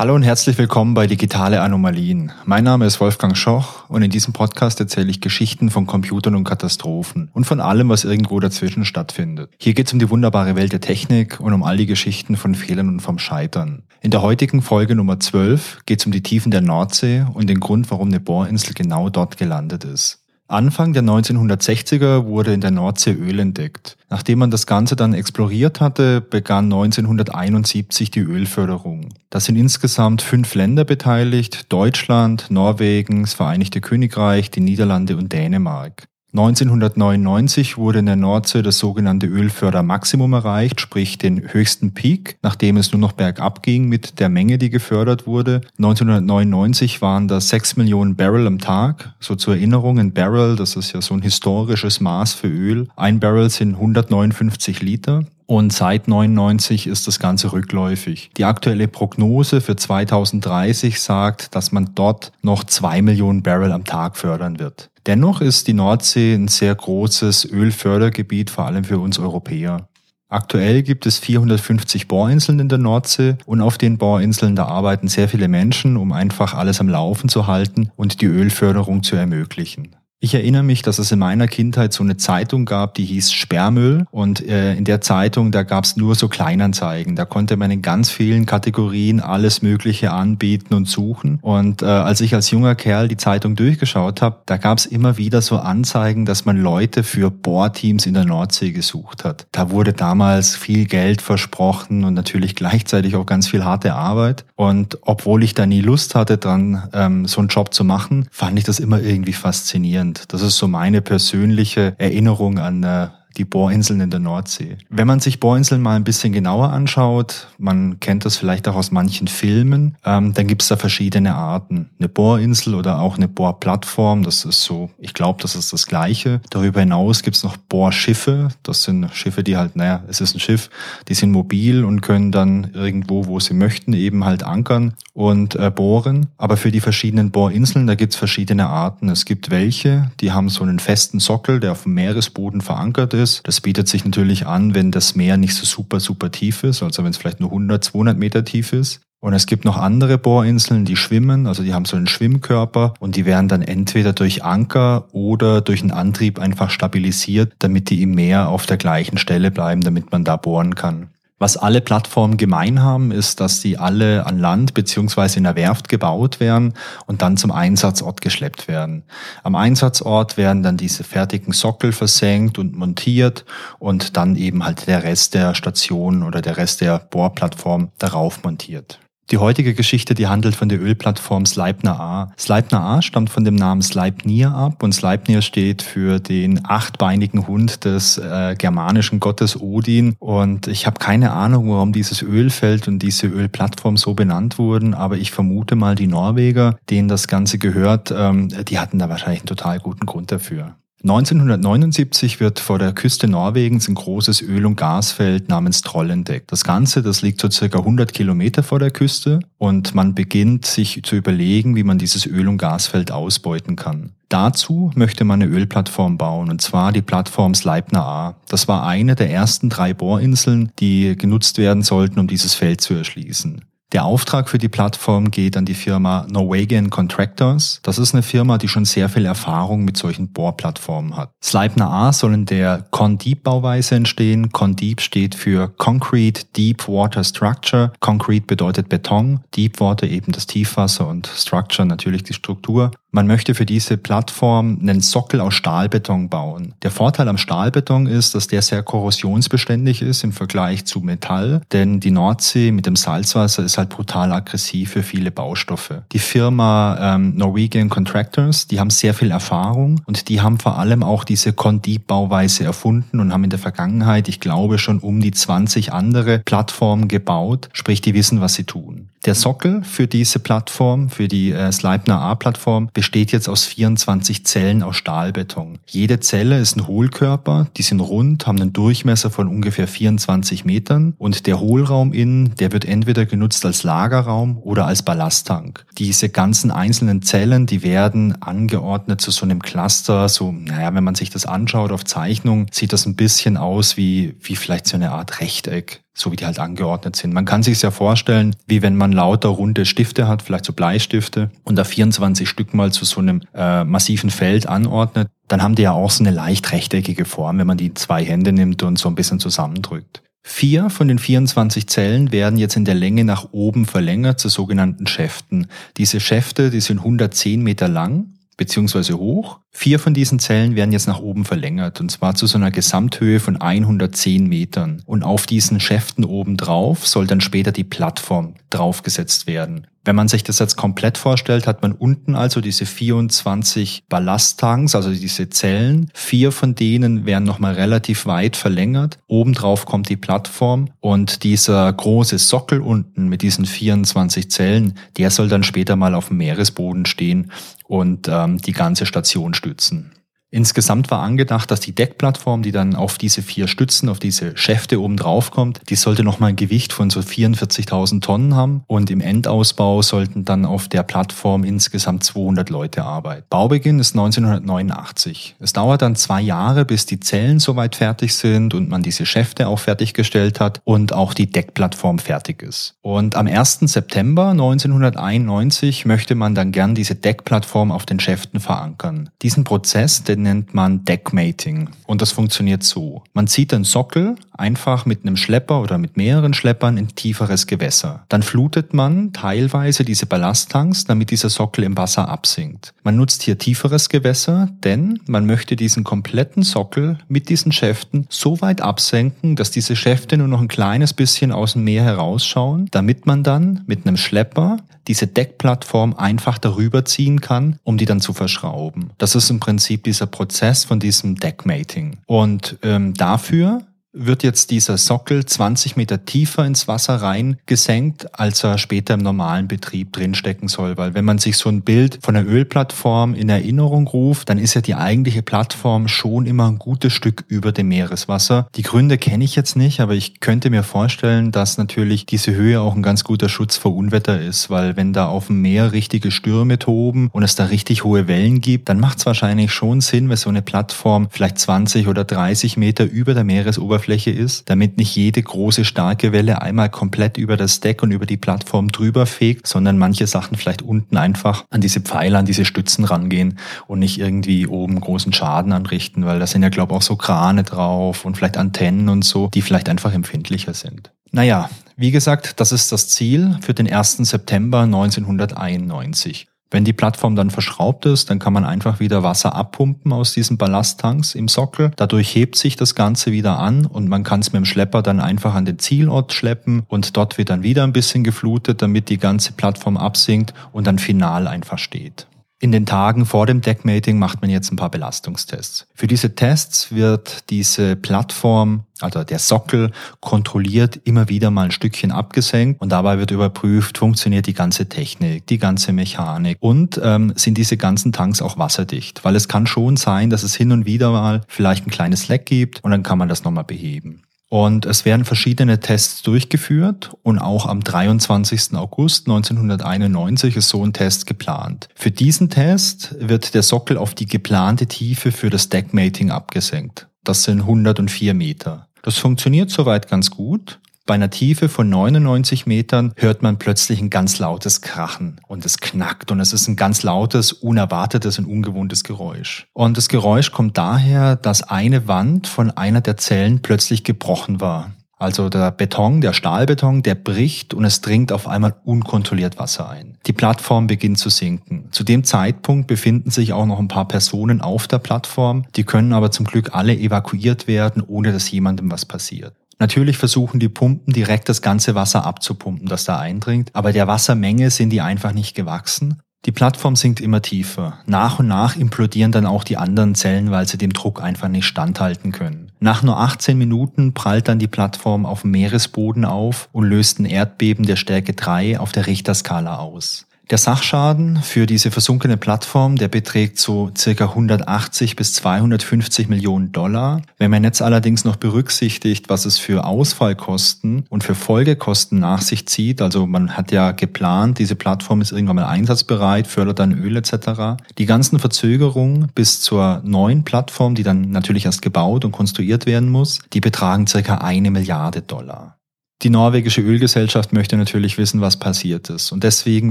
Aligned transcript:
Hallo 0.00 0.14
und 0.14 0.22
herzlich 0.22 0.56
willkommen 0.56 0.94
bei 0.94 1.06
Digitale 1.06 1.60
Anomalien. 1.60 2.32
Mein 2.46 2.64
Name 2.64 2.86
ist 2.86 3.02
Wolfgang 3.02 3.36
Schoch 3.36 3.86
und 3.90 4.00
in 4.00 4.10
diesem 4.10 4.32
Podcast 4.32 4.80
erzähle 4.80 5.10
ich 5.10 5.20
Geschichten 5.20 5.68
von 5.68 5.86
Computern 5.86 6.36
und 6.36 6.44
Katastrophen 6.44 7.28
und 7.34 7.44
von 7.44 7.60
allem, 7.60 7.90
was 7.90 8.04
irgendwo 8.04 8.40
dazwischen 8.40 8.86
stattfindet. 8.86 9.50
Hier 9.58 9.74
geht 9.74 9.88
es 9.88 9.92
um 9.92 9.98
die 9.98 10.08
wunderbare 10.08 10.56
Welt 10.56 10.72
der 10.72 10.80
Technik 10.80 11.38
und 11.38 11.52
um 11.52 11.62
all 11.62 11.76
die 11.76 11.84
Geschichten 11.84 12.38
von 12.38 12.54
Fehlern 12.54 12.88
und 12.88 13.00
vom 13.00 13.18
Scheitern. 13.18 13.82
In 14.00 14.10
der 14.10 14.22
heutigen 14.22 14.62
Folge 14.62 14.94
Nummer 14.94 15.20
12 15.20 15.80
geht 15.84 16.00
es 16.00 16.06
um 16.06 16.12
die 16.12 16.22
Tiefen 16.22 16.50
der 16.50 16.62
Nordsee 16.62 17.26
und 17.34 17.50
den 17.50 17.60
Grund, 17.60 17.90
warum 17.90 18.08
eine 18.08 18.20
Bohrinsel 18.20 18.72
genau 18.72 19.10
dort 19.10 19.36
gelandet 19.36 19.84
ist. 19.84 20.20
Anfang 20.50 20.92
der 20.92 21.04
1960er 21.04 22.24
wurde 22.24 22.52
in 22.52 22.60
der 22.60 22.72
Nordsee 22.72 23.12
Öl 23.12 23.38
entdeckt. 23.38 23.96
Nachdem 24.08 24.40
man 24.40 24.50
das 24.50 24.66
Ganze 24.66 24.96
dann 24.96 25.14
exploriert 25.14 25.80
hatte, 25.80 26.20
begann 26.20 26.64
1971 26.64 28.10
die 28.10 28.20
Ölförderung. 28.20 29.10
Da 29.30 29.38
sind 29.38 29.54
insgesamt 29.54 30.22
fünf 30.22 30.56
Länder 30.56 30.84
beteiligt, 30.84 31.72
Deutschland, 31.72 32.50
Norwegen, 32.50 33.22
das 33.22 33.34
Vereinigte 33.34 33.80
Königreich, 33.80 34.50
die 34.50 34.60
Niederlande 34.60 35.16
und 35.16 35.32
Dänemark. 35.32 36.08
1999 36.32 37.76
wurde 37.76 37.98
in 37.98 38.06
der 38.06 38.14
Nordsee 38.14 38.62
das 38.62 38.78
sogenannte 38.78 39.26
Ölfördermaximum 39.26 40.32
erreicht, 40.32 40.80
sprich 40.80 41.18
den 41.18 41.52
höchsten 41.52 41.92
Peak, 41.92 42.36
nachdem 42.42 42.76
es 42.76 42.92
nur 42.92 43.00
noch 43.00 43.12
bergab 43.12 43.64
ging 43.64 43.88
mit 43.88 44.20
der 44.20 44.28
Menge, 44.28 44.56
die 44.56 44.70
gefördert 44.70 45.26
wurde. 45.26 45.60
1999 45.78 47.02
waren 47.02 47.26
das 47.26 47.48
6 47.48 47.76
Millionen 47.76 48.14
Barrel 48.14 48.46
am 48.46 48.58
Tag. 48.58 49.12
So 49.18 49.34
zur 49.34 49.54
Erinnerung, 49.56 49.98
ein 49.98 50.12
Barrel, 50.12 50.54
das 50.54 50.76
ist 50.76 50.92
ja 50.92 51.02
so 51.02 51.14
ein 51.14 51.22
historisches 51.22 52.00
Maß 52.00 52.34
für 52.34 52.48
Öl. 52.48 52.86
Ein 52.94 53.18
Barrel 53.18 53.50
sind 53.50 53.74
159 53.74 54.82
Liter. 54.82 55.24
Und 55.50 55.72
seit 55.72 56.06
99 56.06 56.86
ist 56.86 57.08
das 57.08 57.18
Ganze 57.18 57.52
rückläufig. 57.52 58.30
Die 58.36 58.44
aktuelle 58.44 58.86
Prognose 58.86 59.60
für 59.60 59.74
2030 59.74 61.00
sagt, 61.00 61.56
dass 61.56 61.72
man 61.72 61.90
dort 61.96 62.30
noch 62.40 62.62
zwei 62.62 63.02
Millionen 63.02 63.42
Barrel 63.42 63.72
am 63.72 63.84
Tag 63.84 64.16
fördern 64.16 64.60
wird. 64.60 64.90
Dennoch 65.06 65.40
ist 65.40 65.66
die 65.66 65.72
Nordsee 65.72 66.34
ein 66.34 66.46
sehr 66.46 66.72
großes 66.72 67.46
Ölfördergebiet, 67.46 68.48
vor 68.48 68.66
allem 68.66 68.84
für 68.84 69.00
uns 69.00 69.18
Europäer. 69.18 69.88
Aktuell 70.28 70.84
gibt 70.84 71.04
es 71.06 71.18
450 71.18 72.06
Bohrinseln 72.06 72.60
in 72.60 72.68
der 72.68 72.78
Nordsee 72.78 73.34
und 73.44 73.60
auf 73.60 73.76
den 73.76 73.98
Bohrinseln 73.98 74.54
da 74.54 74.66
arbeiten 74.66 75.08
sehr 75.08 75.28
viele 75.28 75.48
Menschen, 75.48 75.96
um 75.96 76.12
einfach 76.12 76.54
alles 76.54 76.78
am 76.78 76.88
Laufen 76.88 77.28
zu 77.28 77.48
halten 77.48 77.90
und 77.96 78.20
die 78.20 78.26
Ölförderung 78.26 79.02
zu 79.02 79.16
ermöglichen. 79.16 79.96
Ich 80.22 80.34
erinnere 80.34 80.62
mich, 80.62 80.82
dass 80.82 80.98
es 80.98 81.10
in 81.12 81.18
meiner 81.18 81.48
Kindheit 81.48 81.94
so 81.94 82.04
eine 82.04 82.18
Zeitung 82.18 82.66
gab, 82.66 82.92
die 82.92 83.06
hieß 83.06 83.32
Sperrmüll. 83.32 84.04
Und 84.10 84.46
äh, 84.46 84.74
in 84.74 84.84
der 84.84 85.00
Zeitung, 85.00 85.50
da 85.50 85.62
gab 85.62 85.84
es 85.84 85.96
nur 85.96 86.14
so 86.14 86.28
Kleinanzeigen. 86.28 87.16
Da 87.16 87.24
konnte 87.24 87.56
man 87.56 87.70
in 87.70 87.80
ganz 87.80 88.10
vielen 88.10 88.44
Kategorien 88.44 89.20
alles 89.20 89.62
Mögliche 89.62 90.12
anbieten 90.12 90.74
und 90.74 90.86
suchen. 90.86 91.38
Und 91.40 91.80
äh, 91.80 91.86
als 91.86 92.20
ich 92.20 92.34
als 92.34 92.50
junger 92.50 92.74
Kerl 92.74 93.08
die 93.08 93.16
Zeitung 93.16 93.56
durchgeschaut 93.56 94.20
habe, 94.20 94.42
da 94.44 94.58
gab 94.58 94.76
es 94.76 94.84
immer 94.84 95.16
wieder 95.16 95.40
so 95.40 95.56
Anzeigen, 95.56 96.26
dass 96.26 96.44
man 96.44 96.58
Leute 96.58 97.02
für 97.02 97.30
Bohrteams 97.30 98.04
in 98.04 98.12
der 98.12 98.26
Nordsee 98.26 98.72
gesucht 98.72 99.24
hat. 99.24 99.46
Da 99.52 99.70
wurde 99.70 99.94
damals 99.94 100.54
viel 100.54 100.84
Geld 100.84 101.22
versprochen 101.22 102.04
und 102.04 102.12
natürlich 102.12 102.54
gleichzeitig 102.56 103.16
auch 103.16 103.24
ganz 103.24 103.48
viel 103.48 103.64
harte 103.64 103.94
Arbeit. 103.94 104.44
Und 104.54 104.98
obwohl 105.00 105.42
ich 105.42 105.54
da 105.54 105.64
nie 105.64 105.80
Lust 105.80 106.14
hatte, 106.14 106.36
dran 106.36 106.90
ähm, 106.92 107.26
so 107.26 107.40
einen 107.40 107.48
Job 107.48 107.72
zu 107.72 107.84
machen, 107.84 108.28
fand 108.30 108.58
ich 108.58 108.66
das 108.66 108.80
immer 108.80 109.00
irgendwie 109.00 109.32
faszinierend 109.32 110.09
spannend. 110.10 110.32
Das 110.32 110.42
ist 110.42 110.56
so 110.56 110.68
meine 110.68 111.02
persönliche 111.02 111.94
Erinnerung 111.98 112.58
an 112.58 112.82
äh, 112.82 113.08
die 113.36 113.44
Bohrinseln 113.44 114.00
in 114.00 114.10
der 114.10 114.20
Nordsee. 114.20 114.78
Wenn 114.88 115.06
man 115.06 115.20
sich 115.20 115.40
Bohrinseln 115.40 115.82
mal 115.82 115.96
ein 115.96 116.04
bisschen 116.04 116.32
genauer 116.32 116.70
anschaut, 116.70 117.48
man 117.58 118.00
kennt 118.00 118.24
das 118.24 118.36
vielleicht 118.36 118.68
auch 118.68 118.76
aus 118.76 118.90
manchen 118.90 119.28
Filmen, 119.28 119.96
ähm, 120.04 120.34
dann 120.34 120.46
gibt 120.46 120.62
es 120.62 120.68
da 120.68 120.76
verschiedene 120.76 121.34
Arten. 121.34 121.90
Eine 121.98 122.08
Bohrinsel 122.08 122.74
oder 122.74 123.00
auch 123.00 123.16
eine 123.16 123.28
Bohrplattform, 123.28 124.22
das 124.22 124.44
ist 124.44 124.62
so, 124.62 124.90
ich 124.98 125.14
glaube, 125.14 125.40
das 125.42 125.54
ist 125.54 125.72
das 125.72 125.86
Gleiche. 125.86 126.40
Darüber 126.50 126.80
hinaus 126.80 127.22
gibt 127.22 127.36
es 127.36 127.44
noch 127.44 127.56
Bohrschiffe, 127.56 128.48
das 128.62 128.82
sind 128.82 129.08
Schiffe, 129.14 129.42
die 129.42 129.56
halt, 129.56 129.76
naja, 129.76 130.02
es 130.08 130.20
ist 130.20 130.34
ein 130.34 130.40
Schiff, 130.40 130.70
die 131.08 131.14
sind 131.14 131.30
mobil 131.30 131.84
und 131.84 132.00
können 132.00 132.32
dann 132.32 132.70
irgendwo, 132.74 133.26
wo 133.26 133.40
sie 133.40 133.54
möchten, 133.54 133.92
eben 133.92 134.24
halt 134.24 134.42
ankern 134.42 134.94
und 135.12 135.54
äh, 135.56 135.70
bohren. 135.70 136.26
Aber 136.38 136.56
für 136.56 136.70
die 136.70 136.80
verschiedenen 136.80 137.30
Bohrinseln, 137.30 137.86
da 137.86 137.94
gibt 137.94 138.14
es 138.14 138.18
verschiedene 138.18 138.68
Arten. 138.68 139.08
Es 139.08 139.24
gibt 139.24 139.50
welche, 139.50 140.10
die 140.20 140.32
haben 140.32 140.48
so 140.48 140.62
einen 140.62 140.78
festen 140.78 141.20
Sockel, 141.20 141.60
der 141.60 141.72
auf 141.72 141.84
dem 141.84 141.94
Meeresboden 141.94 142.60
verankert 142.60 143.14
ist. 143.14 143.19
Das 143.44 143.60
bietet 143.60 143.88
sich 143.88 144.04
natürlich 144.04 144.46
an, 144.46 144.74
wenn 144.74 144.90
das 144.90 145.14
Meer 145.14 145.36
nicht 145.36 145.54
so 145.54 145.64
super, 145.64 146.00
super 146.00 146.30
tief 146.30 146.64
ist, 146.64 146.82
also 146.82 147.04
wenn 147.04 147.10
es 147.10 147.16
vielleicht 147.16 147.40
nur 147.40 147.50
100, 147.50 147.84
200 147.84 148.18
Meter 148.18 148.44
tief 148.44 148.72
ist. 148.72 149.00
Und 149.22 149.34
es 149.34 149.46
gibt 149.46 149.66
noch 149.66 149.76
andere 149.76 150.16
Bohrinseln, 150.16 150.86
die 150.86 150.96
schwimmen, 150.96 151.46
also 151.46 151.62
die 151.62 151.74
haben 151.74 151.84
so 151.84 151.94
einen 151.94 152.06
Schwimmkörper 152.06 152.94
und 153.00 153.16
die 153.16 153.26
werden 153.26 153.48
dann 153.48 153.60
entweder 153.60 154.14
durch 154.14 154.44
Anker 154.44 155.08
oder 155.12 155.60
durch 155.60 155.82
einen 155.82 155.90
Antrieb 155.90 156.38
einfach 156.38 156.70
stabilisiert, 156.70 157.52
damit 157.58 157.90
die 157.90 158.02
im 158.02 158.14
Meer 158.14 158.48
auf 158.48 158.64
der 158.64 158.78
gleichen 158.78 159.18
Stelle 159.18 159.50
bleiben, 159.50 159.82
damit 159.82 160.10
man 160.10 160.24
da 160.24 160.36
bohren 160.36 160.74
kann. 160.74 161.08
Was 161.42 161.56
alle 161.56 161.80
Plattformen 161.80 162.36
gemein 162.36 162.82
haben, 162.82 163.10
ist, 163.12 163.40
dass 163.40 163.62
sie 163.62 163.78
alle 163.78 164.26
an 164.26 164.38
Land 164.38 164.74
beziehungsweise 164.74 165.38
in 165.38 165.44
der 165.44 165.56
Werft 165.56 165.88
gebaut 165.88 166.38
werden 166.38 166.74
und 167.06 167.22
dann 167.22 167.38
zum 167.38 167.50
Einsatzort 167.50 168.20
geschleppt 168.20 168.68
werden. 168.68 169.04
Am 169.42 169.54
Einsatzort 169.54 170.36
werden 170.36 170.62
dann 170.62 170.76
diese 170.76 171.02
fertigen 171.02 171.54
Sockel 171.54 171.92
versenkt 171.92 172.58
und 172.58 172.76
montiert 172.76 173.46
und 173.78 174.18
dann 174.18 174.36
eben 174.36 174.66
halt 174.66 174.86
der 174.86 175.02
Rest 175.02 175.32
der 175.32 175.54
Station 175.54 176.24
oder 176.24 176.42
der 176.42 176.58
Rest 176.58 176.82
der 176.82 176.98
Bohrplattform 176.98 177.90
darauf 177.96 178.44
montiert. 178.44 179.00
Die 179.30 179.38
heutige 179.38 179.74
Geschichte, 179.74 180.14
die 180.14 180.26
handelt 180.26 180.56
von 180.56 180.68
der 180.68 180.82
Ölplattform 180.82 181.46
Sleipner 181.46 182.00
A. 182.00 182.32
Sleipner 182.36 182.80
A 182.80 183.00
stammt 183.00 183.30
von 183.30 183.44
dem 183.44 183.54
Namen 183.54 183.80
Sleipnir 183.80 184.52
ab 184.52 184.82
und 184.82 184.92
Sleipnir 184.92 185.40
steht 185.40 185.82
für 185.82 186.18
den 186.18 186.64
achtbeinigen 186.64 187.46
Hund 187.46 187.84
des 187.84 188.18
äh, 188.18 188.56
germanischen 188.58 189.20
Gottes 189.20 189.60
Odin. 189.60 190.16
Und 190.18 190.66
ich 190.66 190.84
habe 190.84 190.98
keine 190.98 191.30
Ahnung, 191.30 191.70
warum 191.70 191.92
dieses 191.92 192.22
Ölfeld 192.22 192.88
und 192.88 192.98
diese 192.98 193.28
Ölplattform 193.28 193.96
so 193.96 194.14
benannt 194.14 194.58
wurden, 194.58 194.94
aber 194.94 195.16
ich 195.16 195.30
vermute 195.30 195.76
mal, 195.76 195.94
die 195.94 196.08
Norweger, 196.08 196.76
denen 196.90 197.06
das 197.06 197.28
Ganze 197.28 197.58
gehört, 197.58 198.12
ähm, 198.12 198.48
die 198.48 198.80
hatten 198.80 198.98
da 198.98 199.08
wahrscheinlich 199.08 199.42
einen 199.42 199.46
total 199.46 199.78
guten 199.78 200.06
Grund 200.06 200.32
dafür. 200.32 200.74
1979 201.02 202.40
wird 202.40 202.60
vor 202.60 202.78
der 202.78 202.92
Küste 202.92 203.26
Norwegens 203.26 203.88
ein 203.88 203.94
großes 203.94 204.42
Öl- 204.42 204.66
und 204.66 204.76
Gasfeld 204.76 205.48
namens 205.48 205.80
Troll 205.80 206.10
entdeckt. 206.10 206.52
Das 206.52 206.62
Ganze, 206.62 207.02
das 207.02 207.22
liegt 207.22 207.40
so 207.40 207.50
circa 207.50 207.78
100 207.78 208.12
Kilometer 208.12 208.62
vor 208.62 208.78
der 208.78 208.90
Küste 208.90 209.40
und 209.56 209.94
man 209.94 210.14
beginnt 210.14 210.66
sich 210.66 211.02
zu 211.02 211.16
überlegen, 211.16 211.74
wie 211.74 211.84
man 211.84 211.96
dieses 211.96 212.26
Öl- 212.26 212.48
und 212.48 212.58
Gasfeld 212.58 213.12
ausbeuten 213.12 213.76
kann. 213.76 214.12
Dazu 214.28 214.90
möchte 214.94 215.24
man 215.24 215.42
eine 215.42 215.50
Ölplattform 215.50 216.18
bauen, 216.18 216.50
und 216.50 216.60
zwar 216.60 216.92
die 216.92 217.02
Plattform 217.02 217.54
Sleipner 217.54 218.04
A. 218.04 218.36
Das 218.48 218.68
war 218.68 218.86
eine 218.86 219.16
der 219.16 219.30
ersten 219.30 219.70
drei 219.70 219.94
Bohrinseln, 219.94 220.70
die 220.78 221.16
genutzt 221.16 221.56
werden 221.58 221.82
sollten, 221.82 222.20
um 222.20 222.28
dieses 222.28 222.54
Feld 222.54 222.80
zu 222.80 222.94
erschließen. 222.94 223.62
Der 223.92 224.04
Auftrag 224.04 224.48
für 224.48 224.58
die 224.58 224.68
Plattform 224.68 225.32
geht 225.32 225.56
an 225.56 225.64
die 225.64 225.74
Firma 225.74 226.24
Norwegian 226.30 226.90
Contractors. 226.90 227.80
Das 227.82 227.98
ist 227.98 228.14
eine 228.14 228.22
Firma, 228.22 228.56
die 228.56 228.68
schon 228.68 228.84
sehr 228.84 229.08
viel 229.08 229.24
Erfahrung 229.24 229.84
mit 229.84 229.96
solchen 229.96 230.28
Bohrplattformen 230.28 231.16
hat. 231.16 231.32
Sleipner 231.42 231.90
A 231.90 232.12
soll 232.12 232.34
in 232.34 232.46
der 232.46 232.84
Condeep-Bauweise 232.92 233.96
entstehen. 233.96 234.52
Condeep 234.52 235.00
steht 235.00 235.34
für 235.34 235.68
Concrete 235.76 236.44
Deep 236.56 236.86
Water 236.86 237.24
Structure. 237.24 237.92
Concrete 237.98 238.46
bedeutet 238.46 238.88
Beton, 238.88 239.40
Deep 239.56 239.80
Water 239.80 240.06
eben 240.06 240.30
das 240.30 240.46
Tiefwasser 240.46 241.08
und 241.08 241.26
Structure 241.26 241.86
natürlich 241.86 242.22
die 242.22 242.34
Struktur. 242.34 242.92
Man 243.12 243.26
möchte 243.26 243.54
für 243.56 243.66
diese 243.66 243.96
Plattform 243.96 244.78
einen 244.80 245.00
Sockel 245.00 245.40
aus 245.40 245.54
Stahlbeton 245.54 246.28
bauen. 246.28 246.74
Der 246.82 246.92
Vorteil 246.92 247.28
am 247.28 247.38
Stahlbeton 247.38 248.06
ist, 248.06 248.36
dass 248.36 248.46
der 248.46 248.62
sehr 248.62 248.84
korrosionsbeständig 248.84 250.00
ist 250.02 250.22
im 250.22 250.32
Vergleich 250.32 250.84
zu 250.84 251.00
Metall, 251.00 251.60
denn 251.72 251.98
die 251.98 252.12
Nordsee 252.12 252.70
mit 252.70 252.86
dem 252.86 252.94
Salzwasser 252.94 253.64
ist 253.64 253.78
halt 253.78 253.88
brutal 253.88 254.32
aggressiv 254.32 254.90
für 254.90 255.02
viele 255.02 255.32
Baustoffe. 255.32 256.02
Die 256.12 256.20
Firma 256.20 257.14
ähm, 257.14 257.36
Norwegian 257.36 257.88
Contractors, 257.88 258.68
die 258.68 258.78
haben 258.78 258.90
sehr 258.90 259.12
viel 259.12 259.32
Erfahrung 259.32 260.00
und 260.06 260.28
die 260.28 260.40
haben 260.40 260.60
vor 260.60 260.78
allem 260.78 261.02
auch 261.02 261.24
diese 261.24 261.52
Condeep-Bauweise 261.52 262.62
erfunden 262.62 263.18
und 263.18 263.32
haben 263.32 263.44
in 263.44 263.50
der 263.50 263.58
Vergangenheit, 263.58 264.28
ich 264.28 264.38
glaube, 264.38 264.78
schon 264.78 265.00
um 265.00 265.20
die 265.20 265.32
20 265.32 265.92
andere 265.92 266.38
Plattformen 266.38 267.08
gebaut, 267.08 267.70
sprich, 267.72 268.00
die 268.00 268.14
wissen, 268.14 268.40
was 268.40 268.54
sie 268.54 268.64
tun. 268.64 269.08
Der 269.26 269.34
Sockel 269.34 269.84
für 269.84 270.06
diese 270.06 270.38
Plattform, 270.38 271.10
für 271.10 271.28
die 271.28 271.52
äh, 271.52 271.70
Sleipner 271.72 272.20
A-Plattform, 272.20 272.88
besteht 272.94 273.32
jetzt 273.32 273.50
aus 273.50 273.66
24 273.66 274.46
Zellen 274.46 274.82
aus 274.82 274.96
Stahlbeton. 274.96 275.78
Jede 275.86 276.20
Zelle 276.20 276.58
ist 276.58 276.78
ein 276.78 276.86
Hohlkörper, 276.86 277.66
die 277.76 277.82
sind 277.82 278.00
rund, 278.00 278.46
haben 278.46 278.58
einen 278.62 278.72
Durchmesser 278.72 279.28
von 279.28 279.46
ungefähr 279.46 279.86
24 279.86 280.64
Metern 280.64 281.12
und 281.18 281.46
der 281.46 281.60
Hohlraum 281.60 282.14
innen, 282.14 282.54
der 282.54 282.72
wird 282.72 282.86
entweder 282.86 283.26
genutzt 283.26 283.66
als 283.66 283.82
Lagerraum 283.82 284.56
oder 284.56 284.86
als 284.86 285.02
Ballasttank. 285.02 285.84
Diese 285.98 286.30
ganzen 286.30 286.70
einzelnen 286.70 287.20
Zellen, 287.20 287.66
die 287.66 287.82
werden 287.82 288.40
angeordnet 288.40 289.20
zu 289.20 289.30
so 289.32 289.44
einem 289.44 289.60
Cluster, 289.60 290.30
so, 290.30 290.50
naja, 290.50 290.94
wenn 290.94 291.04
man 291.04 291.14
sich 291.14 291.28
das 291.28 291.44
anschaut 291.44 291.92
auf 291.92 292.06
Zeichnung, 292.06 292.68
sieht 292.72 292.94
das 292.94 293.04
ein 293.04 293.16
bisschen 293.16 293.58
aus 293.58 293.98
wie, 293.98 294.34
wie 294.40 294.56
vielleicht 294.56 294.86
so 294.86 294.96
eine 294.96 295.10
Art 295.10 295.42
Rechteck 295.42 296.00
so 296.20 296.30
wie 296.30 296.36
die 296.36 296.46
halt 296.46 296.58
angeordnet 296.58 297.16
sind. 297.16 297.32
Man 297.32 297.44
kann 297.44 297.62
sich 297.62 297.80
ja 297.82 297.90
vorstellen, 297.90 298.54
wie 298.66 298.82
wenn 298.82 298.96
man 298.96 299.12
lauter 299.12 299.48
runde 299.48 299.86
Stifte 299.86 300.28
hat, 300.28 300.42
vielleicht 300.42 300.64
so 300.64 300.72
Bleistifte, 300.72 301.50
und 301.64 301.76
da 301.76 301.84
24 301.84 302.48
Stück 302.48 302.74
mal 302.74 302.92
zu 302.92 303.04
so 303.04 303.20
einem 303.20 303.42
äh, 303.54 303.84
massiven 303.84 304.30
Feld 304.30 304.68
anordnet, 304.68 305.28
dann 305.48 305.62
haben 305.62 305.74
die 305.74 305.82
ja 305.82 305.92
auch 305.92 306.10
so 306.10 306.22
eine 306.22 306.30
leicht 306.30 306.70
rechteckige 306.72 307.24
Form, 307.24 307.58
wenn 307.58 307.66
man 307.66 307.78
die 307.78 307.94
zwei 307.94 308.24
Hände 308.24 308.52
nimmt 308.52 308.82
und 308.82 308.98
so 308.98 309.08
ein 309.08 309.14
bisschen 309.14 309.40
zusammendrückt. 309.40 310.22
Vier 310.42 310.88
von 310.88 311.08
den 311.08 311.18
24 311.18 311.86
Zellen 311.86 312.32
werden 312.32 312.58
jetzt 312.58 312.76
in 312.76 312.84
der 312.84 312.94
Länge 312.94 313.24
nach 313.24 313.48
oben 313.52 313.84
verlängert 313.84 314.40
zu 314.40 314.48
sogenannten 314.48 315.06
Schäften. 315.06 315.66
Diese 315.96 316.18
Schäfte, 316.18 316.70
die 316.70 316.80
sind 316.80 316.98
110 316.98 317.62
Meter 317.62 317.88
lang 317.88 318.34
beziehungsweise 318.60 319.18
hoch. 319.18 319.58
Vier 319.70 319.98
von 319.98 320.12
diesen 320.12 320.38
Zellen 320.38 320.76
werden 320.76 320.92
jetzt 320.92 321.08
nach 321.08 321.20
oben 321.20 321.46
verlängert 321.46 321.98
und 321.98 322.10
zwar 322.10 322.34
zu 322.34 322.46
so 322.46 322.58
einer 322.58 322.70
Gesamthöhe 322.70 323.40
von 323.40 323.56
110 323.56 324.46
Metern. 324.46 325.02
Und 325.06 325.22
auf 325.22 325.46
diesen 325.46 325.80
Schäften 325.80 326.26
oben 326.26 326.58
drauf 326.58 327.06
soll 327.06 327.26
dann 327.26 327.40
später 327.40 327.72
die 327.72 327.84
Plattform 327.84 328.54
draufgesetzt 328.68 329.46
werden. 329.46 329.86
Wenn 330.04 330.16
man 330.16 330.28
sich 330.28 330.42
das 330.44 330.58
jetzt 330.58 330.76
komplett 330.76 331.18
vorstellt, 331.18 331.66
hat 331.66 331.82
man 331.82 331.92
unten 331.92 332.34
also 332.34 332.60
diese 332.60 332.86
24 332.86 334.04
Ballasttanks, 334.08 334.94
also 334.94 335.10
diese 335.10 335.50
Zellen. 335.50 336.10
Vier 336.14 336.52
von 336.52 336.74
denen 336.74 337.26
werden 337.26 337.44
nochmal 337.44 337.74
relativ 337.74 338.24
weit 338.24 338.56
verlängert. 338.56 339.18
Obendrauf 339.26 339.84
kommt 339.84 340.08
die 340.08 340.16
Plattform 340.16 340.88
und 341.00 341.44
dieser 341.44 341.92
große 341.92 342.38
Sockel 342.38 342.80
unten 342.80 343.28
mit 343.28 343.42
diesen 343.42 343.66
24 343.66 344.50
Zellen, 344.50 344.94
der 345.18 345.30
soll 345.30 345.48
dann 345.48 345.62
später 345.62 345.96
mal 345.96 346.14
auf 346.14 346.28
dem 346.28 346.38
Meeresboden 346.38 347.04
stehen 347.04 347.50
und 347.90 348.28
ähm, 348.28 348.58
die 348.58 348.72
ganze 348.72 349.04
Station 349.04 349.52
stützen. 349.52 350.12
Insgesamt 350.52 351.10
war 351.12 351.22
angedacht, 351.22 351.70
dass 351.70 351.78
die 351.78 351.94
Deckplattform, 351.94 352.62
die 352.62 352.72
dann 352.72 352.96
auf 352.96 353.18
diese 353.18 353.40
vier 353.40 353.68
Stützen, 353.68 354.08
auf 354.08 354.18
diese 354.18 354.56
Schäfte 354.56 355.00
oben 355.00 355.16
drauf 355.16 355.52
kommt, 355.52 355.80
die 355.88 355.94
sollte 355.94 356.24
nochmal 356.24 356.50
ein 356.50 356.56
Gewicht 356.56 356.92
von 356.92 357.08
so 357.08 357.20
44.000 357.20 358.20
Tonnen 358.20 358.56
haben 358.56 358.82
und 358.88 359.10
im 359.10 359.20
Endausbau 359.20 360.02
sollten 360.02 360.44
dann 360.44 360.64
auf 360.64 360.88
der 360.88 361.04
Plattform 361.04 361.62
insgesamt 361.62 362.24
200 362.24 362.68
Leute 362.68 363.04
arbeiten. 363.04 363.44
Baubeginn 363.48 364.00
ist 364.00 364.16
1989. 364.16 365.54
Es 365.60 365.72
dauert 365.72 366.02
dann 366.02 366.16
zwei 366.16 366.40
Jahre, 366.40 366.84
bis 366.84 367.06
die 367.06 367.20
Zellen 367.20 367.60
soweit 367.60 367.94
fertig 367.94 368.34
sind 368.34 368.74
und 368.74 368.88
man 368.88 369.02
diese 369.02 369.26
Schäfte 369.26 369.68
auch 369.68 369.78
fertiggestellt 369.78 370.58
hat 370.58 370.80
und 370.84 371.12
auch 371.12 371.32
die 371.32 371.50
Deckplattform 371.50 372.18
fertig 372.18 372.62
ist. 372.62 372.96
Und 373.02 373.36
am 373.36 373.46
1. 373.46 373.80
September 373.82 374.48
1991 374.48 376.06
möchte 376.06 376.34
man 376.34 376.56
dann 376.56 376.72
gern 376.72 376.96
diese 376.96 377.14
Deckplattform 377.14 377.92
auf 377.92 378.04
den 378.04 378.18
Schäften 378.18 378.58
verankern. 378.58 379.30
Diesen 379.42 379.62
Prozess, 379.62 380.24
den 380.24 380.39
nennt 380.42 380.74
man 380.74 381.04
Deckmating. 381.04 381.90
Und 382.06 382.22
das 382.22 382.32
funktioniert 382.32 382.82
so. 382.82 383.22
Man 383.34 383.46
zieht 383.46 383.72
den 383.72 383.84
Sockel 383.84 384.36
einfach 384.52 385.06
mit 385.06 385.22
einem 385.22 385.36
Schlepper 385.36 385.80
oder 385.80 385.98
mit 385.98 386.16
mehreren 386.16 386.54
Schleppern 386.54 386.96
in 386.96 387.08
tieferes 387.08 387.66
Gewässer. 387.66 388.24
Dann 388.28 388.42
flutet 388.42 388.92
man 388.92 389.32
teilweise 389.32 390.04
diese 390.04 390.26
Ballasttanks, 390.26 391.04
damit 391.04 391.30
dieser 391.30 391.48
Sockel 391.48 391.84
im 391.84 391.96
Wasser 391.96 392.28
absinkt. 392.28 392.92
Man 393.02 393.16
nutzt 393.16 393.42
hier 393.42 393.58
tieferes 393.58 394.08
Gewässer, 394.08 394.68
denn 394.84 395.20
man 395.26 395.46
möchte 395.46 395.76
diesen 395.76 396.04
kompletten 396.04 396.62
Sockel 396.62 397.18
mit 397.28 397.48
diesen 397.48 397.72
Schäften 397.72 398.26
so 398.28 398.60
weit 398.60 398.82
absenken, 398.82 399.56
dass 399.56 399.70
diese 399.70 399.96
Schäfte 399.96 400.36
nur 400.36 400.48
noch 400.48 400.60
ein 400.60 400.68
kleines 400.68 401.14
bisschen 401.14 401.52
aus 401.52 401.72
dem 401.72 401.84
Meer 401.84 402.04
herausschauen, 402.04 402.88
damit 402.90 403.26
man 403.26 403.42
dann 403.42 403.82
mit 403.86 404.06
einem 404.06 404.16
Schlepper 404.16 404.78
diese 405.08 405.26
Deckplattform 405.26 406.14
einfach 406.14 406.58
darüber 406.58 407.04
ziehen 407.04 407.40
kann, 407.40 407.78
um 407.82 407.98
die 407.98 408.04
dann 408.04 408.20
zu 408.20 408.32
verschrauben. 408.32 409.10
Das 409.18 409.34
ist 409.34 409.50
im 409.50 409.58
Prinzip 409.58 410.04
dieser 410.04 410.26
Prozess 410.30 410.84
von 410.84 411.00
diesem 411.00 411.36
Deckmating. 411.36 412.18
Und 412.26 412.78
ähm, 412.82 413.14
dafür 413.14 413.82
wird 414.12 414.42
jetzt 414.42 414.70
dieser 414.70 414.98
Sockel 414.98 415.44
20 415.44 415.96
Meter 415.96 416.24
tiefer 416.24 416.64
ins 416.64 416.88
Wasser 416.88 417.16
rein 417.16 417.58
gesenkt, 417.66 418.38
als 418.38 418.64
er 418.64 418.78
später 418.78 419.14
im 419.14 419.20
normalen 419.20 419.68
Betrieb 419.68 420.12
drinstecken 420.12 420.68
soll. 420.68 420.96
Weil 420.96 421.14
wenn 421.14 421.24
man 421.24 421.38
sich 421.38 421.56
so 421.56 421.68
ein 421.68 421.82
Bild 421.82 422.18
von 422.22 422.34
der 422.34 422.46
Ölplattform 422.46 423.34
in 423.34 423.48
Erinnerung 423.48 424.08
ruft, 424.08 424.48
dann 424.48 424.58
ist 424.58 424.74
ja 424.74 424.80
die 424.80 424.96
eigentliche 424.96 425.42
Plattform 425.42 426.08
schon 426.08 426.46
immer 426.46 426.68
ein 426.68 426.78
gutes 426.78 427.12
Stück 427.12 427.44
über 427.48 427.70
dem 427.72 427.88
Meereswasser. 427.88 428.68
Die 428.74 428.82
Gründe 428.82 429.16
kenne 429.16 429.44
ich 429.44 429.54
jetzt 429.54 429.76
nicht, 429.76 430.00
aber 430.00 430.14
ich 430.14 430.40
könnte 430.40 430.70
mir 430.70 430.82
vorstellen, 430.82 431.52
dass 431.52 431.78
natürlich 431.78 432.26
diese 432.26 432.54
Höhe 432.54 432.80
auch 432.80 432.96
ein 432.96 433.02
ganz 433.02 433.22
guter 433.22 433.48
Schutz 433.48 433.76
vor 433.76 433.94
Unwetter 433.94 434.40
ist, 434.40 434.70
weil 434.70 434.96
wenn 434.96 435.12
da 435.12 435.26
auf 435.26 435.46
dem 435.46 435.62
Meer 435.62 435.92
richtige 435.92 436.30
Stürme 436.30 436.78
toben 436.78 437.28
und 437.32 437.44
es 437.44 437.54
da 437.54 437.66
richtig 437.66 438.02
hohe 438.02 438.26
Wellen 438.26 438.60
gibt, 438.60 438.88
dann 438.88 438.98
macht 438.98 439.18
es 439.18 439.26
wahrscheinlich 439.26 439.72
schon 439.72 440.00
Sinn, 440.00 440.28
wenn 440.28 440.36
so 440.36 440.48
eine 440.48 440.62
Plattform 440.62 441.28
vielleicht 441.30 441.58
20 441.58 442.08
oder 442.08 442.24
30 442.24 442.76
Meter 442.76 443.04
über 443.04 443.34
der 443.34 443.44
Meeresoberfläche 443.44 443.99
Oberfläche 444.00 444.30
ist, 444.30 444.70
damit 444.70 444.96
nicht 444.96 445.14
jede 445.14 445.42
große 445.42 445.84
starke 445.84 446.32
Welle 446.32 446.62
einmal 446.62 446.88
komplett 446.88 447.36
über 447.36 447.58
das 447.58 447.80
Deck 447.80 448.02
und 448.02 448.12
über 448.12 448.24
die 448.24 448.38
Plattform 448.38 448.88
drüber 448.88 449.26
fegt, 449.26 449.66
sondern 449.66 449.98
manche 449.98 450.26
Sachen 450.26 450.56
vielleicht 450.56 450.80
unten 450.80 451.18
einfach 451.18 451.66
an 451.68 451.82
diese 451.82 452.00
Pfeiler, 452.00 452.38
an 452.38 452.46
diese 452.46 452.64
Stützen 452.64 453.04
rangehen 453.04 453.58
und 453.86 453.98
nicht 453.98 454.18
irgendwie 454.18 454.66
oben 454.66 454.98
großen 454.98 455.34
Schaden 455.34 455.72
anrichten, 455.72 456.24
weil 456.24 456.38
da 456.38 456.46
sind 456.46 456.62
ja, 456.62 456.70
glaube 456.70 456.94
ich, 456.94 456.96
auch 456.96 457.02
so 457.02 457.16
Krane 457.16 457.62
drauf 457.62 458.24
und 458.24 458.38
vielleicht 458.38 458.56
Antennen 458.56 459.10
und 459.10 459.22
so, 459.22 459.48
die 459.52 459.60
vielleicht 459.60 459.90
einfach 459.90 460.14
empfindlicher 460.14 460.72
sind. 460.72 461.12
Naja, 461.30 461.68
wie 461.96 462.10
gesagt, 462.10 462.58
das 462.58 462.72
ist 462.72 462.90
das 462.90 463.08
Ziel 463.08 463.58
für 463.60 463.74
den 463.74 463.92
1. 463.92 464.16
September 464.16 464.80
1991. 464.80 466.49
Wenn 466.70 466.84
die 466.84 466.92
Plattform 466.92 467.34
dann 467.34 467.50
verschraubt 467.50 468.06
ist, 468.06 468.30
dann 468.30 468.38
kann 468.38 468.52
man 468.52 468.64
einfach 468.64 469.00
wieder 469.00 469.24
Wasser 469.24 469.56
abpumpen 469.56 470.12
aus 470.12 470.32
diesen 470.32 470.56
Ballasttanks 470.56 471.34
im 471.34 471.48
Sockel. 471.48 471.90
Dadurch 471.96 472.34
hebt 472.34 472.54
sich 472.54 472.76
das 472.76 472.94
Ganze 472.94 473.32
wieder 473.32 473.58
an 473.58 473.86
und 473.86 474.08
man 474.08 474.22
kann 474.22 474.40
es 474.40 474.52
mit 474.52 474.60
dem 474.60 474.64
Schlepper 474.64 475.02
dann 475.02 475.18
einfach 475.18 475.54
an 475.54 475.64
den 475.64 475.80
Zielort 475.80 476.32
schleppen 476.32 476.84
und 476.86 477.16
dort 477.16 477.38
wird 477.38 477.50
dann 477.50 477.64
wieder 477.64 477.82
ein 477.82 477.92
bisschen 477.92 478.22
geflutet, 478.22 478.82
damit 478.82 479.08
die 479.08 479.18
ganze 479.18 479.52
Plattform 479.52 479.96
absinkt 479.96 480.54
und 480.70 480.86
dann 480.86 481.00
final 481.00 481.48
einfach 481.48 481.78
steht. 481.78 482.28
In 482.62 482.72
den 482.72 482.84
Tagen 482.84 483.24
vor 483.24 483.46
dem 483.46 483.62
Deckmating 483.62 484.18
macht 484.18 484.42
man 484.42 484.50
jetzt 484.50 484.70
ein 484.70 484.76
paar 484.76 484.90
Belastungstests. 484.90 485.86
Für 485.94 486.06
diese 486.06 486.34
Tests 486.34 486.92
wird 486.92 487.48
diese 487.48 487.96
Plattform, 487.96 488.84
also 489.00 489.24
der 489.24 489.38
Sockel, 489.38 489.92
kontrolliert 490.20 491.00
immer 491.04 491.30
wieder 491.30 491.50
mal 491.50 491.64
ein 491.64 491.70
Stückchen 491.70 492.12
abgesenkt 492.12 492.82
und 492.82 492.90
dabei 492.90 493.18
wird 493.18 493.30
überprüft, 493.30 493.96
funktioniert 493.96 494.46
die 494.46 494.52
ganze 494.52 494.90
Technik, 494.90 495.46
die 495.46 495.56
ganze 495.56 495.94
Mechanik 495.94 496.58
und 496.60 497.00
ähm, 497.02 497.32
sind 497.34 497.56
diese 497.56 497.78
ganzen 497.78 498.12
Tanks 498.12 498.42
auch 498.42 498.58
wasserdicht. 498.58 499.24
Weil 499.24 499.36
es 499.36 499.48
kann 499.48 499.66
schon 499.66 499.96
sein, 499.96 500.28
dass 500.28 500.42
es 500.42 500.54
hin 500.54 500.70
und 500.70 500.84
wieder 500.84 501.12
mal 501.12 501.40
vielleicht 501.48 501.86
ein 501.86 501.90
kleines 501.90 502.28
Leck 502.28 502.44
gibt 502.44 502.84
und 502.84 502.90
dann 502.90 503.02
kann 503.02 503.16
man 503.16 503.30
das 503.30 503.42
nochmal 503.42 503.64
beheben. 503.64 504.20
Und 504.50 504.84
es 504.84 505.04
werden 505.04 505.24
verschiedene 505.24 505.78
Tests 505.78 506.22
durchgeführt 506.22 507.12
und 507.22 507.38
auch 507.38 507.66
am 507.66 507.84
23. 507.84 508.74
August 508.74 509.28
1991 509.28 510.56
ist 510.56 510.68
so 510.68 510.84
ein 510.84 510.92
Test 510.92 511.26
geplant. 511.26 511.88
Für 511.94 512.10
diesen 512.10 512.50
Test 512.50 513.14
wird 513.20 513.54
der 513.54 513.62
Sockel 513.62 513.96
auf 513.96 514.12
die 514.12 514.26
geplante 514.26 514.86
Tiefe 514.86 515.30
für 515.30 515.50
das 515.50 515.68
Deckmating 515.68 516.32
abgesenkt. 516.32 517.06
Das 517.22 517.44
sind 517.44 517.60
104 517.60 518.34
Meter. 518.34 518.88
Das 519.02 519.18
funktioniert 519.18 519.70
soweit 519.70 520.08
ganz 520.08 520.32
gut. 520.32 520.80
Bei 521.10 521.14
einer 521.14 521.28
Tiefe 521.28 521.68
von 521.68 521.88
99 521.88 522.66
Metern 522.66 523.12
hört 523.16 523.42
man 523.42 523.58
plötzlich 523.58 524.00
ein 524.00 524.10
ganz 524.10 524.38
lautes 524.38 524.80
Krachen 524.80 525.40
und 525.48 525.66
es 525.66 525.78
knackt 525.78 526.30
und 526.30 526.38
es 526.38 526.52
ist 526.52 526.68
ein 526.68 526.76
ganz 526.76 527.02
lautes, 527.02 527.52
unerwartetes 527.52 528.38
und 528.38 528.44
ungewohntes 528.44 529.02
Geräusch. 529.02 529.66
Und 529.72 529.96
das 529.96 530.08
Geräusch 530.08 530.52
kommt 530.52 530.78
daher, 530.78 531.34
dass 531.34 531.64
eine 531.64 532.06
Wand 532.06 532.46
von 532.46 532.70
einer 532.70 533.00
der 533.00 533.16
Zellen 533.16 533.60
plötzlich 533.60 534.04
gebrochen 534.04 534.60
war. 534.60 534.92
Also 535.18 535.48
der 535.48 535.72
Beton, 535.72 536.20
der 536.20 536.32
Stahlbeton, 536.32 537.02
der 537.02 537.16
bricht 537.16 537.74
und 537.74 537.84
es 537.84 538.02
dringt 538.02 538.30
auf 538.30 538.46
einmal 538.46 538.76
unkontrolliert 538.84 539.58
Wasser 539.58 539.90
ein. 539.90 540.16
Die 540.26 540.32
Plattform 540.32 540.86
beginnt 540.86 541.18
zu 541.18 541.28
sinken. 541.28 541.88
Zu 541.90 542.04
dem 542.04 542.22
Zeitpunkt 542.22 542.86
befinden 542.86 543.30
sich 543.30 543.52
auch 543.52 543.66
noch 543.66 543.80
ein 543.80 543.88
paar 543.88 544.06
Personen 544.06 544.60
auf 544.60 544.86
der 544.86 545.00
Plattform, 545.00 545.64
die 545.74 545.82
können 545.82 546.12
aber 546.12 546.30
zum 546.30 546.46
Glück 546.46 546.72
alle 546.72 546.96
evakuiert 546.96 547.66
werden, 547.66 548.00
ohne 548.06 548.32
dass 548.32 548.48
jemandem 548.52 548.92
was 548.92 549.04
passiert. 549.04 549.54
Natürlich 549.80 550.18
versuchen 550.18 550.60
die 550.60 550.68
Pumpen 550.68 551.12
direkt 551.12 551.48
das 551.48 551.62
ganze 551.62 551.94
Wasser 551.94 552.24
abzupumpen, 552.24 552.86
das 552.86 553.04
da 553.04 553.18
eindringt, 553.18 553.74
aber 553.74 553.92
der 553.92 554.06
Wassermenge 554.06 554.70
sind 554.70 554.90
die 554.90 555.00
einfach 555.00 555.32
nicht 555.32 555.56
gewachsen. 555.56 556.20
Die 556.46 556.52
Plattform 556.52 556.96
sinkt 556.96 557.20
immer 557.20 557.42
tiefer. 557.42 557.98
Nach 558.06 558.38
und 558.38 558.46
nach 558.46 558.76
implodieren 558.76 559.32
dann 559.32 559.44
auch 559.44 559.64
die 559.64 559.76
anderen 559.76 560.14
Zellen, 560.14 560.50
weil 560.50 560.66
sie 560.66 560.78
dem 560.78 560.92
Druck 560.92 561.22
einfach 561.22 561.48
nicht 561.48 561.66
standhalten 561.66 562.32
können. 562.32 562.72
Nach 562.78 563.02
nur 563.02 563.18
18 563.20 563.58
Minuten 563.58 564.14
prallt 564.14 564.48
dann 564.48 564.58
die 564.58 564.68
Plattform 564.68 565.26
auf 565.26 565.42
dem 565.42 565.50
Meeresboden 565.50 566.24
auf 566.24 566.68
und 566.72 566.84
löst 566.84 567.18
ein 567.18 567.26
Erdbeben 567.26 567.84
der 567.84 567.96
Stärke 567.96 568.32
3 568.32 568.80
auf 568.80 568.92
der 568.92 569.06
Richterskala 569.06 569.78
aus. 569.78 570.26
Der 570.50 570.58
Sachschaden 570.58 571.36
für 571.44 571.64
diese 571.64 571.92
versunkene 571.92 572.36
Plattform, 572.36 572.96
der 572.96 573.06
beträgt 573.06 573.60
so 573.60 573.92
circa 573.96 574.30
180 574.30 575.14
bis 575.14 575.34
250 575.34 576.28
Millionen 576.28 576.72
Dollar. 576.72 577.22
Wenn 577.38 577.52
man 577.52 577.62
jetzt 577.62 577.80
allerdings 577.80 578.24
noch 578.24 578.34
berücksichtigt, 578.34 579.28
was 579.28 579.44
es 579.44 579.58
für 579.58 579.84
Ausfallkosten 579.84 581.04
und 581.08 581.22
für 581.22 581.36
Folgekosten 581.36 582.18
nach 582.18 582.42
sich 582.42 582.66
zieht, 582.66 583.00
also 583.00 583.28
man 583.28 583.56
hat 583.56 583.70
ja 583.70 583.92
geplant, 583.92 584.58
diese 584.58 584.74
Plattform 584.74 585.20
ist 585.20 585.30
irgendwann 585.30 585.54
mal 585.54 585.66
einsatzbereit, 585.66 586.48
fördert 586.48 586.80
dann 586.80 586.98
Öl 586.98 587.16
etc. 587.16 587.80
Die 587.98 588.06
ganzen 588.06 588.40
Verzögerungen 588.40 589.28
bis 589.32 589.60
zur 589.60 590.02
neuen 590.04 590.42
Plattform, 590.42 590.96
die 590.96 591.04
dann 591.04 591.30
natürlich 591.30 591.66
erst 591.66 591.80
gebaut 591.80 592.24
und 592.24 592.32
konstruiert 592.32 592.86
werden 592.86 593.08
muss, 593.08 593.38
die 593.52 593.60
betragen 593.60 594.08
circa 594.08 594.38
eine 594.38 594.72
Milliarde 594.72 595.22
Dollar. 595.22 595.79
Die 596.22 596.28
norwegische 596.28 596.82
Ölgesellschaft 596.82 597.54
möchte 597.54 597.78
natürlich 597.78 598.18
wissen, 598.18 598.42
was 598.42 598.58
passiert 598.58 599.08
ist. 599.08 599.32
Und 599.32 599.42
deswegen 599.42 599.90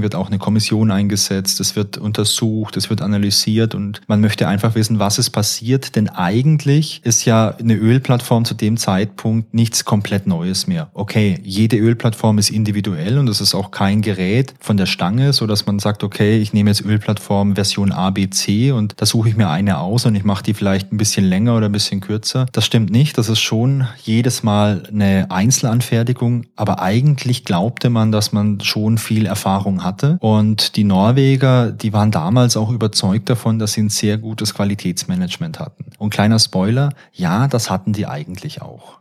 wird 0.00 0.14
auch 0.14 0.28
eine 0.28 0.38
Kommission 0.38 0.92
eingesetzt, 0.92 1.58
es 1.58 1.74
wird 1.74 1.98
untersucht, 1.98 2.76
es 2.76 2.88
wird 2.88 3.02
analysiert 3.02 3.74
und 3.74 4.00
man 4.06 4.20
möchte 4.20 4.46
einfach 4.46 4.76
wissen, 4.76 5.00
was 5.00 5.18
ist 5.18 5.30
passiert. 5.30 5.96
Denn 5.96 6.08
eigentlich 6.08 7.00
ist 7.02 7.24
ja 7.24 7.56
eine 7.56 7.74
Ölplattform 7.74 8.44
zu 8.44 8.54
dem 8.54 8.76
Zeitpunkt 8.76 9.52
nichts 9.54 9.84
komplett 9.84 10.28
Neues 10.28 10.68
mehr. 10.68 10.90
Okay, 10.94 11.40
jede 11.42 11.78
Ölplattform 11.78 12.38
ist 12.38 12.50
individuell 12.50 13.18
und 13.18 13.28
es 13.28 13.40
ist 13.40 13.56
auch 13.56 13.72
kein 13.72 14.00
Gerät 14.00 14.54
von 14.60 14.76
der 14.76 14.86
Stange, 14.86 15.32
so 15.32 15.48
dass 15.48 15.66
man 15.66 15.80
sagt, 15.80 16.04
okay, 16.04 16.38
ich 16.38 16.52
nehme 16.52 16.70
jetzt 16.70 16.84
Ölplattform 16.84 17.56
Version 17.56 17.90
A, 17.90 18.10
B, 18.10 18.30
C 18.30 18.70
und 18.70 18.94
da 18.98 19.06
suche 19.06 19.30
ich 19.30 19.36
mir 19.36 19.48
eine 19.48 19.78
aus 19.78 20.06
und 20.06 20.14
ich 20.14 20.22
mache 20.22 20.44
die 20.44 20.54
vielleicht 20.54 20.92
ein 20.92 20.96
bisschen 20.96 21.24
länger 21.24 21.56
oder 21.56 21.66
ein 21.66 21.72
bisschen 21.72 22.00
kürzer. 22.00 22.46
Das 22.52 22.64
stimmt 22.64 22.90
nicht. 22.90 23.18
Das 23.18 23.28
ist 23.28 23.40
schon 23.40 23.88
jedes 24.04 24.44
Mal 24.44 24.84
eine 24.92 25.28
Einzelanfertigung 25.28 26.19
Beschäftigung, 26.20 26.44
aber 26.56 26.82
eigentlich 26.82 27.44
glaubte 27.44 27.90
man, 27.90 28.12
dass 28.12 28.32
man 28.32 28.60
schon 28.60 28.98
viel 28.98 29.26
Erfahrung 29.26 29.82
hatte. 29.82 30.18
Und 30.20 30.76
die 30.76 30.84
Norweger, 30.84 31.72
die 31.72 31.92
waren 31.92 32.10
damals 32.10 32.56
auch 32.56 32.70
überzeugt 32.70 33.30
davon, 33.30 33.58
dass 33.58 33.72
sie 33.72 33.82
ein 33.82 33.88
sehr 33.88 34.18
gutes 34.18 34.54
Qualitätsmanagement 34.54 35.58
hatten. 35.58 35.86
Und 35.98 36.10
kleiner 36.10 36.38
Spoiler, 36.38 36.90
ja, 37.12 37.48
das 37.48 37.70
hatten 37.70 37.92
die 37.92 38.06
eigentlich 38.06 38.60
auch. 38.60 38.98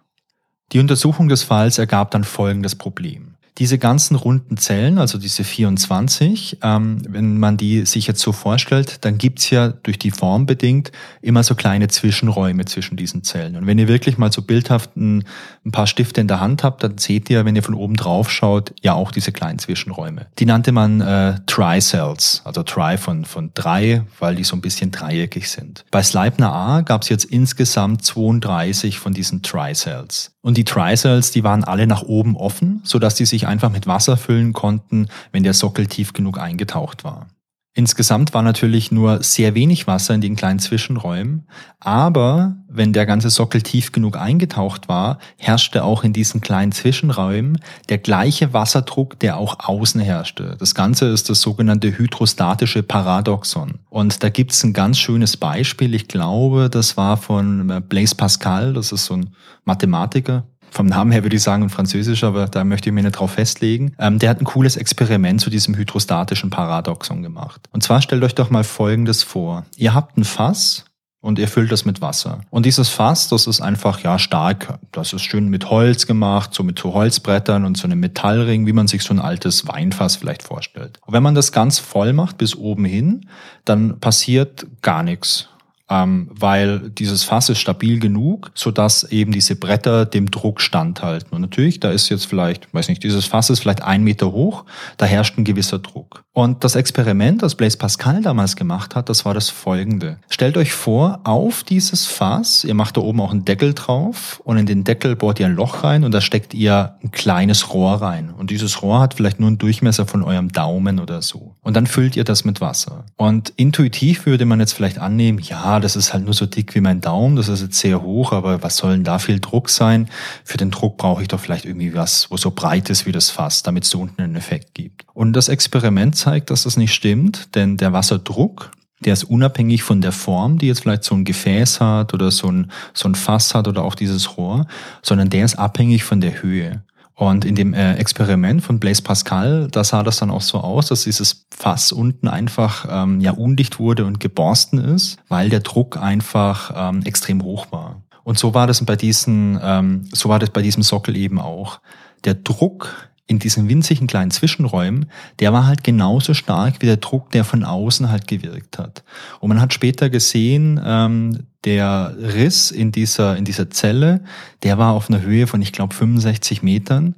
Die 0.71 0.79
Untersuchung 0.79 1.29
des 1.29 1.43
Falls 1.43 1.77
ergab 1.77 2.11
dann 2.11 2.23
folgendes 2.23 2.75
Problem. 2.75 3.35
Diese 3.60 3.78
ganzen 3.78 4.16
runden 4.16 4.56
Zellen, 4.58 4.98
also 4.98 5.18
diese 5.18 5.44
24, 5.44 6.60
ähm, 6.63 7.01
wenn 7.08 7.38
man 7.38 7.58
die 7.58 7.86
sich 7.86 8.08
jetzt 8.08 8.22
so 8.22 8.32
vorstellt, 8.32 9.04
dann 9.04 9.18
gibt's 9.18 9.50
ja 9.50 9.68
durch 9.68 10.00
die 10.00 10.12
Form 10.12 10.46
bedingt 10.46 10.92
immer 11.22 11.44
so 11.44 11.56
kleine 11.56 11.89
Zwischenräume 11.89 12.63
zwischen 12.66 12.96
diesen 12.96 13.24
Zellen. 13.24 13.58
Und 13.58 13.68
wenn 13.68 13.78
ihr 13.78 13.89
wirklich 13.89 14.18
mal 14.18 14.32
so 14.32 14.42
bildhaft 14.42 14.96
ein, 14.96 15.25
ein 15.66 15.72
paar 15.72 15.88
Stifte 15.88 16.22
in 16.22 16.30
der 16.30 16.39
Hand 16.39 16.63
habt, 16.63 16.84
dann 16.84 16.98
seht 16.98 17.30
ihr, 17.30 17.44
wenn 17.44 17.56
ihr 17.56 17.63
von 17.63 17.75
oben 17.75 17.96
drauf 17.96 18.32
schaut, 18.32 18.74
ja 18.82 18.94
auch 18.94 19.12
diese 19.12 19.34
kleinen 19.34 19.60
Zwischenräume. 19.60 20.28
Die 20.39 20.46
nannte 20.46 20.72
man 20.72 21.01
äh, 21.01 21.36
Tri-Cells, 21.46 22.42
also 22.46 22.63
Tri 22.63 22.98
von, 22.98 23.25
von 23.25 23.51
drei, 23.54 24.04
weil 24.20 24.36
die 24.36 24.46
so 24.46 24.56
ein 24.56 24.62
bisschen 24.62 24.92
dreieckig 24.92 25.50
sind. 25.50 25.84
Bei 25.92 26.01
Sleipner 26.01 26.54
A 26.54 26.82
gab's 26.82 27.10
jetzt 27.10 27.25
insgesamt 27.25 28.06
32 28.06 29.00
von 29.00 29.13
diesen 29.13 29.42
Tri-Cells. 29.42 30.32
Und 30.41 30.58
die 30.58 30.63
Tri-Cells, 30.63 31.31
die 31.31 31.43
waren 31.43 31.63
alle 31.63 31.86
nach 31.86 32.03
oben 32.03 32.38
offen, 32.38 32.81
sodass 32.84 33.15
die 33.15 33.25
sich 33.25 33.46
einfach 33.48 33.72
mit 33.72 33.88
Wasser 33.88 34.15
füllen 34.15 34.53
konnten, 34.53 35.08
wenn 35.31 35.43
der 35.43 35.53
Sockel 35.53 35.88
tief 35.88 36.13
genug 36.13 36.39
eingetaucht 36.39 37.03
war. 37.03 37.27
Insgesamt 37.75 38.33
war 38.33 38.41
natürlich 38.41 38.91
nur 38.91 39.21
sehr 39.21 39.53
wenig 39.53 39.85
Wasser 39.85 40.15
in 40.15 40.21
den 40.21 40.35
kleinen 40.35 40.59
Zwischenräumen, 40.59 41.47
aber 41.79 42.57
wenn 42.67 42.93
der 42.93 43.05
ganze 43.05 43.29
Sockel 43.29 43.61
tief 43.61 43.91
genug 43.91 44.17
eingetaucht 44.17 44.89
war, 44.89 45.19
herrschte 45.38 45.83
auch 45.83 46.03
in 46.03 46.11
diesen 46.11 46.41
kleinen 46.41 46.71
Zwischenräumen 46.71 47.59
der 47.88 47.99
gleiche 47.99 48.53
Wasserdruck, 48.53 49.19
der 49.19 49.38
auch 49.38 49.59
außen 49.59 50.01
herrschte. 50.01 50.55
Das 50.59 50.73
Ganze 50.73 51.05
ist 51.05 51.29
das 51.29 51.41
sogenannte 51.41 51.97
hydrostatische 51.97 52.81
Paradoxon. 52.81 53.79
Und 53.89 54.23
da 54.23 54.29
gibt's 54.29 54.63
ein 54.63 54.73
ganz 54.73 54.97
schönes 54.97 55.38
Beispiel, 55.38 55.93
ich 55.93 56.07
glaube, 56.07 56.69
das 56.69 56.97
war 56.97 57.17
von 57.17 57.83
Blaise 57.88 58.15
Pascal, 58.15 58.73
das 58.73 58.91
ist 58.91 59.05
so 59.05 59.13
ein 59.13 59.29
Mathematiker, 59.63 60.43
vom 60.71 60.85
Namen 60.85 61.11
her 61.11 61.23
würde 61.23 61.35
ich 61.35 61.43
sagen 61.43 61.63
ein 61.63 61.69
Französisch, 61.69 62.23
aber 62.23 62.47
da 62.47 62.63
möchte 62.63 62.89
ich 62.89 62.93
mich 62.93 63.03
nicht 63.03 63.17
drauf 63.17 63.31
festlegen. 63.31 63.93
Ähm, 63.99 64.19
der 64.19 64.29
hat 64.29 64.41
ein 64.41 64.45
cooles 64.45 64.77
Experiment 64.77 65.41
zu 65.41 65.49
diesem 65.49 65.75
hydrostatischen 65.75 66.49
Paradoxon 66.49 67.23
gemacht. 67.23 67.61
Und 67.71 67.83
zwar 67.83 68.01
stellt 68.01 68.23
euch 68.23 68.35
doch 68.35 68.49
mal 68.49 68.63
Folgendes 68.63 69.23
vor. 69.23 69.65
Ihr 69.77 69.93
habt 69.93 70.17
ein 70.17 70.23
Fass 70.23 70.85
und 71.21 71.38
ihr 71.38 71.47
füllt 71.47 71.71
es 71.71 71.83
mit 71.83 72.01
Wasser. 72.01 72.41
Und 72.49 72.65
dieses 72.65 72.88
Fass, 72.88 73.27
das 73.27 73.45
ist 73.47 73.61
einfach, 73.61 73.99
ja, 74.01 74.17
stark. 74.17 74.79
Das 74.91 75.11
ist 75.11 75.23
schön 75.23 75.49
mit 75.49 75.69
Holz 75.69 76.07
gemacht, 76.07 76.53
so 76.53 76.63
mit 76.63 76.79
so 76.79 76.93
Holzbrettern 76.93 77.65
und 77.65 77.77
so 77.77 77.85
einem 77.85 77.99
Metallring, 77.99 78.65
wie 78.65 78.73
man 78.73 78.88
sich 78.88 79.03
so 79.03 79.13
ein 79.13 79.19
altes 79.19 79.67
Weinfass 79.67 80.15
vielleicht 80.15 80.43
vorstellt. 80.43 80.97
Und 81.05 81.13
wenn 81.13 81.23
man 81.23 81.35
das 81.35 81.51
ganz 81.51 81.79
voll 81.79 82.13
macht 82.13 82.38
bis 82.38 82.55
oben 82.55 82.85
hin, 82.85 83.27
dann 83.65 83.99
passiert 83.99 84.65
gar 84.81 85.03
nichts 85.03 85.49
ähm, 85.89 86.29
weil 86.31 86.89
dieses 86.91 87.24
Fass 87.24 87.50
ist 87.50 87.60
stabil 87.60 88.00
genug, 88.00 88.51
sodass 88.53 89.03
eben 89.03 89.31
diese 89.31 89.55
Bretter 89.55 90.05
dem 90.05 90.29
Druck 90.29 90.62
standhalten. 90.62 91.34
Und 91.34 91.41
natürlich, 91.41 91.79
da 91.79 91.91
ist 91.91 92.10
jetzt 92.10 92.25
vielleicht, 92.25 92.72
weiß 92.74 92.89
nicht, 92.89 93.03
dieses 93.03 93.25
Fass 93.25 93.50
ist 93.50 93.60
vielleicht 93.60 93.81
ein 93.81 94.03
Meter 94.03 94.31
hoch, 94.31 94.65
da 94.98 95.05
herrscht 95.05 95.38
ein 95.38 95.43
gewisser 95.43 95.79
Druck. 95.79 96.24
Und 96.39 96.63
das 96.63 96.77
Experiment, 96.77 97.43
das 97.43 97.55
Blaise 97.55 97.77
Pascal 97.77 98.22
damals 98.22 98.55
gemacht 98.55 98.96
hat, 98.96 99.10
das 99.10 99.25
war 99.25 99.34
das 99.34 99.50
folgende. 99.50 100.19
Stellt 100.29 100.55
euch 100.55 100.72
vor, 100.72 101.19
auf 101.25 101.63
dieses 101.63 102.05
Fass, 102.05 102.63
ihr 102.63 102.75
macht 102.75 102.96
da 102.96 103.01
oben 103.01 103.19
auch 103.19 103.31
einen 103.31 103.43
Deckel 103.43 103.74
drauf 103.74 104.41
und 104.46 104.55
in 104.55 104.65
den 104.65 104.86
Deckel 104.86 105.17
bohrt 105.17 105.41
ihr 105.41 105.48
ein 105.48 105.55
Loch 105.55 105.84
rein 105.84 106.05
und 106.05 106.13
da 106.13 106.22
steckt 106.22 106.53
ihr 106.53 106.96
ein 107.03 107.12
kleines 107.12 107.74
Rohr 107.74 107.96
rein. 107.96 108.29
Und 108.29 108.51
dieses 108.51 108.81
Rohr 108.81 109.01
hat 109.01 109.15
vielleicht 109.15 109.41
nur 109.41 109.48
einen 109.48 109.58
Durchmesser 109.58 110.08
von 110.08 110.24
eurem 110.24 110.48
Daumen 110.48 111.01
oder 111.01 111.22
so. 111.22 111.55
Und 111.62 111.75
dann 111.75 111.88
füllt 111.88 112.15
ihr 112.15 112.24
das 112.24 112.46
mit 112.46 112.62
Wasser. 112.62 113.03
Und 113.17 113.51
intuitiv 113.58 114.25
würde 114.25 114.46
man 114.46 114.62
jetzt 114.62 114.72
vielleicht 114.72 114.98
annehmen, 114.98 115.39
ja, 115.39 115.81
das 115.81 115.98
ist 115.98 116.13
halt 116.13 116.24
nur 116.24 116.34
so 116.34 116.46
dick 116.46 116.74
wie 116.74 116.79
mein 116.79 117.01
Daumen, 117.01 117.36
das 117.36 117.50
ist 117.50 117.63
jetzt 117.63 117.79
sehr 117.79 118.01
hoch, 118.01 118.31
aber 118.31 118.63
was 118.63 118.77
soll 118.77 118.93
denn 118.93 119.03
da 119.03 119.19
viel 119.19 119.41
Druck 119.41 119.69
sein? 119.69 120.08
Für 120.46 120.58
den 120.58 120.72
Druck 120.72 120.96
brauche 120.96 121.22
ich 121.22 121.27
doch 121.27 121.41
vielleicht 121.41 121.65
irgendwie 121.65 121.93
was, 121.93 122.31
wo 122.31 122.38
so 122.38 122.51
breit 122.51 122.89
ist 122.89 123.05
wie 123.05 123.12
das 123.12 123.29
Fass, 123.29 123.62
damit 123.62 123.84
es 123.84 123.89
so 123.89 124.00
unten 124.00 124.22
einen 124.22 124.38
Effekt 124.38 124.74
gibt. 124.74 125.03
Und 125.19 125.33
das 125.33 125.49
Experiment 125.49 126.15
zeigt, 126.15 126.49
dass 126.49 126.63
das 126.63 126.77
nicht 126.77 126.93
stimmt, 126.93 127.53
denn 127.53 127.75
der 127.75 127.91
Wasserdruck, 127.91 128.71
der 129.01 129.11
ist 129.11 129.25
unabhängig 129.25 129.83
von 129.83 129.99
der 129.99 130.13
Form, 130.13 130.59
die 130.59 130.67
jetzt 130.67 130.83
vielleicht 130.83 131.03
so 131.03 131.13
ein 131.13 131.25
Gefäß 131.25 131.81
hat 131.81 132.13
oder 132.13 132.31
so 132.31 132.49
ein, 132.49 132.71
so 132.93 133.09
ein 133.09 133.15
Fass 133.15 133.53
hat 133.53 133.67
oder 133.67 133.83
auch 133.83 133.95
dieses 133.95 134.38
Rohr, 134.38 134.65
sondern 135.01 135.29
der 135.29 135.43
ist 135.43 135.59
abhängig 135.59 136.05
von 136.05 136.21
der 136.21 136.41
Höhe. 136.41 136.83
Und 137.15 137.43
in 137.43 137.55
dem 137.55 137.73
äh, 137.73 137.95
Experiment 137.95 138.63
von 138.63 138.79
Blaise 138.79 139.01
Pascal, 139.01 139.67
da 139.69 139.83
sah 139.83 140.03
das 140.03 140.19
dann 140.19 140.31
auch 140.31 140.39
so 140.39 140.59
aus, 140.59 140.88
dass 140.88 141.03
dieses 141.03 141.47
Fass 141.53 141.91
unten 141.91 142.29
einfach 142.29 142.88
ähm, 142.89 143.19
ja 143.19 143.31
undicht 143.31 143.77
wurde 143.77 144.05
und 144.05 144.21
geborsten 144.21 144.79
ist, 144.79 145.17
weil 145.27 145.49
der 145.49 145.59
Druck 145.59 145.97
einfach 145.97 146.71
ähm, 146.73 147.01
extrem 147.03 147.43
hoch 147.43 147.73
war. 147.73 148.01
Und 148.23 148.39
so 148.39 148.53
war 148.53 148.67
das 148.67 148.85
bei 148.85 148.95
diesen, 148.95 149.59
ähm, 149.61 150.07
so 150.13 150.29
war 150.29 150.39
das 150.39 150.51
bei 150.51 150.61
diesem 150.61 150.81
Sockel 150.81 151.17
eben 151.17 151.41
auch. 151.41 151.81
Der 152.23 152.35
Druck 152.35 153.09
in 153.29 153.38
diesen 153.38 153.69
winzigen 153.69 154.07
kleinen 154.07 154.31
Zwischenräumen, 154.31 155.05
der 155.39 155.53
war 155.53 155.67
halt 155.67 155.83
genauso 155.83 156.33
stark 156.33 156.81
wie 156.81 156.88
der 156.88 156.98
Druck, 156.98 157.29
der 157.29 157.43
von 157.43 157.63
außen 157.63 158.09
halt 158.09 158.27
gewirkt 158.27 158.79
hat. 158.79 159.03
Und 159.39 159.50
man 159.50 159.62
hat 159.62 159.71
später 159.71 160.09
gesehen, 160.09 160.81
ähm, 160.83 161.45
der 161.63 162.15
Riss 162.17 162.71
in 162.71 162.91
dieser, 162.91 163.38
in 163.38 163.45
dieser 163.45 163.69
Zelle, 163.69 164.21
der 164.63 164.79
war 164.79 164.93
auf 164.93 165.09
einer 165.09 165.21
Höhe 165.21 165.45
von, 165.45 165.62
ich 165.62 165.71
glaube, 165.71 165.93
65 165.93 166.63
Metern. 166.63 167.13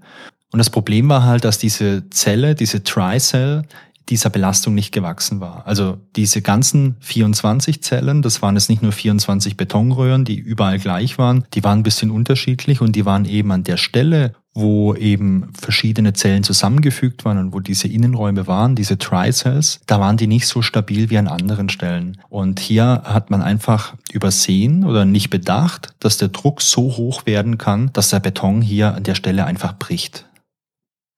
Und 0.51 0.57
das 0.57 0.69
Problem 0.69 1.07
war 1.07 1.23
halt, 1.23 1.45
dass 1.45 1.59
diese 1.59 2.09
Zelle, 2.09 2.55
diese 2.55 2.83
Tri-Cell, 2.83 3.63
dieser 4.09 4.29
Belastung 4.29 4.75
nicht 4.75 4.91
gewachsen 4.91 5.39
war. 5.39 5.65
Also 5.65 5.97
diese 6.15 6.41
ganzen 6.41 6.95
24 6.99 7.81
Zellen, 7.83 8.21
das 8.21 8.41
waren 8.41 8.55
jetzt 8.55 8.69
nicht 8.69 8.81
nur 8.81 8.91
24 8.91 9.57
Betonröhren, 9.57 10.25
die 10.25 10.37
überall 10.37 10.79
gleich 10.79 11.17
waren, 11.17 11.45
die 11.53 11.63
waren 11.63 11.79
ein 11.79 11.83
bisschen 11.83 12.11
unterschiedlich 12.11 12.81
und 12.81 12.95
die 12.95 13.05
waren 13.05 13.25
eben 13.25 13.51
an 13.51 13.63
der 13.63 13.77
Stelle, 13.77 14.33
wo 14.53 14.93
eben 14.95 15.53
verschiedene 15.53 16.13
Zellen 16.13 16.43
zusammengefügt 16.43 17.23
waren 17.23 17.37
und 17.37 17.53
wo 17.53 17.59
diese 17.59 17.87
Innenräume 17.87 18.47
waren, 18.47 18.75
diese 18.75 18.97
Tri-Cells, 18.97 19.79
da 19.87 19.99
waren 19.99 20.17
die 20.17 20.27
nicht 20.27 20.47
so 20.47 20.61
stabil 20.61 21.09
wie 21.09 21.17
an 21.17 21.27
anderen 21.27 21.69
Stellen. 21.69 22.17
Und 22.27 22.59
hier 22.59 23.03
hat 23.05 23.29
man 23.29 23.41
einfach 23.41 23.93
übersehen 24.11 24.83
oder 24.83 25.05
nicht 25.05 25.29
bedacht, 25.29 25.93
dass 25.99 26.17
der 26.17 26.29
Druck 26.29 26.61
so 26.61 26.97
hoch 26.97 27.25
werden 27.25 27.57
kann, 27.57 27.91
dass 27.93 28.09
der 28.09 28.19
Beton 28.19 28.61
hier 28.61 28.93
an 28.93 29.03
der 29.03 29.15
Stelle 29.15 29.45
einfach 29.45 29.77
bricht. 29.77 30.25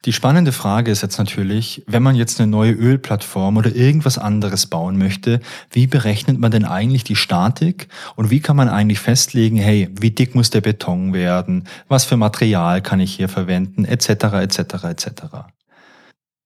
Die 0.05 0.11
spannende 0.11 0.51
Frage 0.51 0.91
ist 0.91 1.01
jetzt 1.01 1.17
natürlich, 1.17 1.81
wenn 1.87 2.03
man 2.03 2.15
jetzt 2.15 2.41
eine 2.41 2.51
neue 2.51 2.73
Ölplattform 2.73 3.55
oder 3.55 3.73
irgendwas 3.73 4.17
anderes 4.17 4.65
bauen 4.65 4.97
möchte, 4.97 5.39
wie 5.71 5.87
berechnet 5.87 6.37
man 6.39 6.51
denn 6.51 6.65
eigentlich 6.65 7.05
die 7.05 7.15
Statik 7.15 7.87
und 8.17 8.29
wie 8.29 8.41
kann 8.41 8.57
man 8.57 8.67
eigentlich 8.67 8.99
festlegen, 8.99 9.55
hey, 9.55 9.89
wie 9.97 10.11
dick 10.11 10.35
muss 10.35 10.49
der 10.49 10.59
Beton 10.59 11.13
werden, 11.13 11.69
was 11.87 12.03
für 12.03 12.17
Material 12.17 12.81
kann 12.81 12.99
ich 12.99 13.15
hier 13.15 13.29
verwenden, 13.29 13.85
etc., 13.85 14.09
etc., 14.41 14.59
etc. 14.83 15.07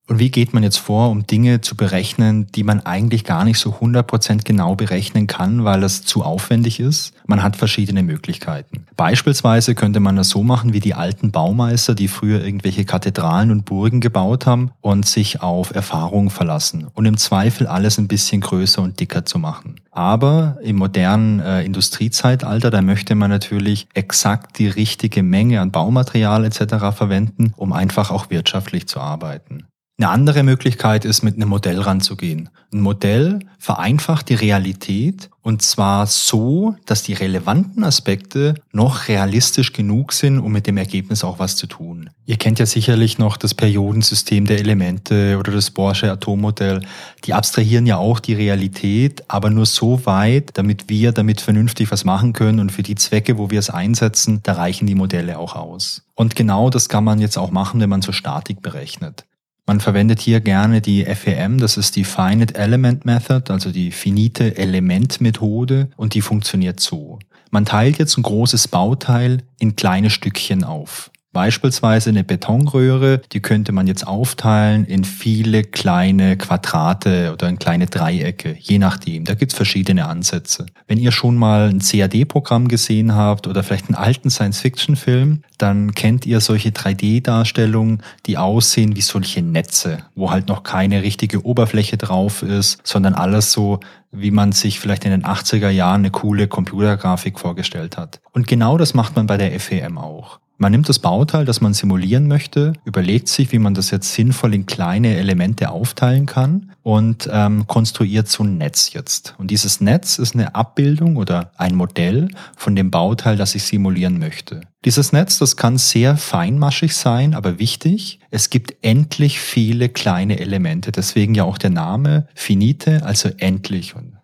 Und 0.10 0.20
wie 0.20 0.32
geht 0.32 0.54
man 0.54 0.64
jetzt 0.64 0.78
vor, 0.78 1.10
um 1.10 1.28
Dinge 1.28 1.60
zu 1.60 1.76
berechnen, 1.76 2.48
die 2.56 2.64
man 2.64 2.80
eigentlich 2.86 3.26
gar 3.26 3.44
nicht 3.44 3.60
so 3.60 3.72
100% 3.72 4.46
genau 4.46 4.76
berechnen 4.76 5.28
kann, 5.28 5.66
weil 5.66 5.84
es 5.84 6.04
zu 6.04 6.24
aufwendig 6.24 6.80
ist? 6.80 7.14
Man 7.26 7.44
hat 7.44 7.58
verschiedene 7.58 8.04
Möglichkeiten. 8.04 8.86
Beispielsweise 8.96 9.76
könnte 9.76 10.00
man 10.00 10.16
das 10.16 10.30
so 10.30 10.44
machen 10.44 10.72
wie 10.72 10.80
die 10.80 10.94
alten 10.94 11.32
Baumeister, 11.32 11.94
die 11.94 12.08
früher 12.08 12.42
irgendwelche 12.42 12.86
Kathedralen 12.86 13.52
und 13.52 13.66
Burgen 13.66 14.00
gebaut 14.00 14.46
haben 14.46 14.72
und 14.80 15.06
sich 15.06 15.42
auf 15.42 15.76
Erfahrung 15.76 16.30
verlassen 16.30 16.88
und 16.94 17.06
im 17.06 17.18
Zweifel 17.18 17.68
alles 17.68 17.98
ein 17.98 18.08
bisschen 18.08 18.40
größer 18.40 18.82
und 18.82 19.02
dicker 19.02 19.26
zu 19.26 19.40
machen. 19.40 19.76
Aber 19.92 20.58
im 20.64 20.78
modernen 20.78 21.42
äh, 21.42 21.64
Industriezeitalter, 21.64 22.72
da 22.72 22.82
möchte 22.82 23.16
man 23.16 23.30
natürlich 23.30 23.88
exakt 23.94 24.58
die 24.58 24.70
richtige 24.70 25.22
Menge 25.22 25.60
an 25.60 25.72
Baumaterial 25.72 26.46
etc. 26.46 26.96
verwenden, 26.96 27.54
um 27.58 27.74
einfach 27.74 28.10
auch 28.10 28.30
wirtschaftlich 28.30 28.88
zu 28.88 29.02
arbeiten. 29.02 29.66
Eine 30.00 30.10
andere 30.10 30.44
Möglichkeit 30.44 31.06
ist, 31.06 31.24
mit 31.24 31.38
einem 31.38 31.50
Modell 31.50 31.82
ranzugehen. 31.82 32.50
Ein 32.72 32.82
Modell 32.82 33.39
vereinfacht 33.58 34.30
die 34.30 34.36
Realität 34.36 35.32
und 35.42 35.63
zwar 35.63 36.06
so, 36.06 36.75
dass 36.86 37.01
die 37.01 37.13
relevanten 37.13 37.84
Aspekte 37.84 38.54
noch 38.72 39.08
realistisch 39.08 39.74
genug 39.74 40.13
sind, 40.13 40.38
um 40.38 40.51
mit 40.51 40.68
dem 40.68 40.77
Ergebnis 40.77 41.24
auch 41.24 41.39
was 41.39 41.56
zu 41.56 41.66
tun. 41.66 42.12
Ihr 42.27 42.38
kennt 42.38 42.60
ja 42.60 42.68
sicherlich 42.68 43.18
noch 43.18 43.38
das 43.38 43.56
Periodensystem 43.56 44.46
der 44.46 44.60
Elemente 44.60 45.36
oder 45.39 45.51
das 45.51 45.72
Borsche 45.72 46.12
Atommodell. 46.12 46.82
Die 47.24 47.34
abstrahieren 47.34 47.88
ja 47.88 47.98
auch 47.98 48.20
die 48.20 48.36
Realität, 48.36 49.24
aber 49.30 49.50
nur 49.50 49.66
so 49.66 50.06
weit, 50.06 50.51
damit 50.60 50.89
wir 50.89 51.12
damit 51.12 51.42
vernünftig 51.42 51.89
was 51.89 52.06
machen 52.06 52.34
können 52.34 52.60
und 52.60 52.72
für 52.72 52.84
die 52.84 52.96
Zwecke, 52.96 53.39
wo 53.39 53.50
wir 53.50 53.58
es 53.58 53.72
einsetzen, 53.72 54.42
da 54.44 54.54
reichen 54.54 54.86
die 54.86 54.94
Modelle 54.94 55.39
auch 55.39 55.56
aus. 55.56 56.04
Und 56.13 56.36
genau 56.36 56.70
das 56.70 56.88
kann 56.88 57.04
man 57.04 57.18
jetzt 57.18 57.39
auch 57.39 57.50
machen, 57.50 57.80
wenn 57.80 57.89
man 57.89 58.04
so 58.04 58.12
Statik 58.12 58.62
berechnet. 58.62 59.25
Man 59.70 59.82
verwendet 59.82 60.22
hier 60.22 60.40
gerne 60.40 60.80
die 60.80 61.04
FEM, 61.04 61.58
das 61.58 61.76
ist 61.76 61.98
die 61.98 62.06
Finite 62.06 62.56
Element 62.56 63.04
Method, 63.04 63.52
also 63.52 63.70
die 63.70 63.92
finite 63.92 64.56
Element 64.58 65.20
Methode 65.20 65.90
und 65.98 66.14
die 66.14 66.22
funktioniert 66.22 66.80
so. 66.80 67.20
Man 67.52 67.66
teilt 67.66 67.98
jetzt 67.98 68.18
ein 68.18 68.24
großes 68.24 68.70
Bauteil 68.70 69.44
in 69.60 69.76
kleine 69.76 70.10
Stückchen 70.10 70.64
auf. 70.64 71.12
Beispielsweise 71.38 72.10
eine 72.10 72.24
Betonröhre, 72.24 73.22
die 73.32 73.41
könnte 73.41 73.72
man 73.72 73.86
jetzt 73.86 74.08
aufteilen 74.08 74.86
in 74.86 75.03
viele 75.03 75.63
kleine 75.63 76.36
Quadrate 76.36 77.32
oder 77.32 77.48
in 77.48 77.60
kleine 77.60 77.86
Dreiecke, 77.86 78.58
je 78.60 78.79
nachdem. 78.79 79.24
Da 79.24 79.36
gibt's 79.36 79.53
verschiedene 79.53 80.08
Ansätze. 80.08 80.65
Wenn 80.88 80.98
ihr 80.98 81.12
schon 81.12 81.36
mal 81.36 81.70
ein 81.70 81.77
CAD-Programm 81.77 82.67
gesehen 82.70 83.13
habt 83.13 83.46
oder 83.46 83.62
vielleicht 83.62 83.88
einen 83.88 83.94
alten 84.03 84.32
Science-Fiction-Film, 84.32 85.44
dann 85.60 85.91
kennt 85.91 86.25
ihr 86.25 86.39
solche 86.39 86.70
3D-Darstellungen, 86.70 88.01
die 88.25 88.39
aussehen 88.39 88.96
wie 88.96 89.01
solche 89.01 89.44
Netze, 89.44 90.00
wo 90.15 90.32
halt 90.32 90.48
noch 90.48 90.63
keine 90.63 91.03
richtige 91.03 91.46
Oberfläche 91.46 91.98
drauf 91.98 92.41
ist, 92.41 92.79
sondern 92.84 93.13
alles 93.13 93.51
so 93.51 93.79
wie 94.12 94.32
man 94.32 94.53
sich 94.53 94.79
vielleicht 94.79 95.06
in 95.06 95.12
den 95.12 95.24
80er 95.24 95.70
Jahren 95.70 96.01
eine 96.01 96.10
coole 96.10 96.48
Computergrafik 96.48 97.39
vorgestellt 97.39 97.96
hat. 97.96 98.22
Und 98.32 98.48
genau 98.48 98.79
das 98.79 98.96
macht 98.96 99.15
man 99.15 99.27
bei 99.27 99.38
der 99.38 99.60
FEM 99.60 100.00
auch. 100.00 100.39
Man 100.60 100.72
nimmt 100.72 100.90
das 100.90 100.98
Bauteil, 100.98 101.46
das 101.46 101.62
man 101.62 101.76
simulieren 101.76 102.28
möchte, 102.28 102.74
überlegt 102.84 103.28
sich, 103.28 103.52
wie 103.52 103.60
man 103.60 103.76
das 103.76 103.92
jetzt 103.92 104.14
sinnvoll 104.16 104.56
in 104.56 104.66
kleine 104.66 105.16
Elemente 105.16 105.70
aufteilen 105.70 106.26
kann 106.26 106.72
und 106.82 107.30
ähm, 107.32 107.68
konstruiert 107.68 108.28
so 108.28 108.44
ein 108.44 108.58
Netz 108.58 108.92
jetzt. 108.94 109.36
Und 109.38 109.52
dieses 109.52 109.82
Netz 109.82 110.18
ist 110.18 110.34
eine 110.34 110.56
Abbildung 110.56 111.18
oder 111.18 111.52
ein 111.58 111.76
Modell 111.76 112.30
von 112.56 112.76
dem 112.76 112.90
Bauteil, 112.90 113.38
das 113.38 113.54
ich 113.54 113.64
simulieren 113.64 114.18
möchte. 114.18 114.62
Dieses 114.84 115.12
Netz, 115.12 115.38
das 115.38 115.58
kann 115.58 115.78
sehr 115.78 116.18
feinmaschig 116.18 116.96
sein, 116.96 117.36
aber 117.36 117.60
wichtig, 117.60 118.20
es 118.32 118.50
gibt 118.50 118.74
endlich 118.82 119.40
viele 119.40 119.90
kleine 119.90 120.40
Elemente. 120.40 120.92
Deswegen 120.92 121.36
ja 121.36 121.44
auch 121.44 121.60
der 121.60 121.70
Name 121.70 122.28
Finite, 122.34 123.06
also 123.06 123.30
endlich. 123.38 123.96
Und 123.96 124.17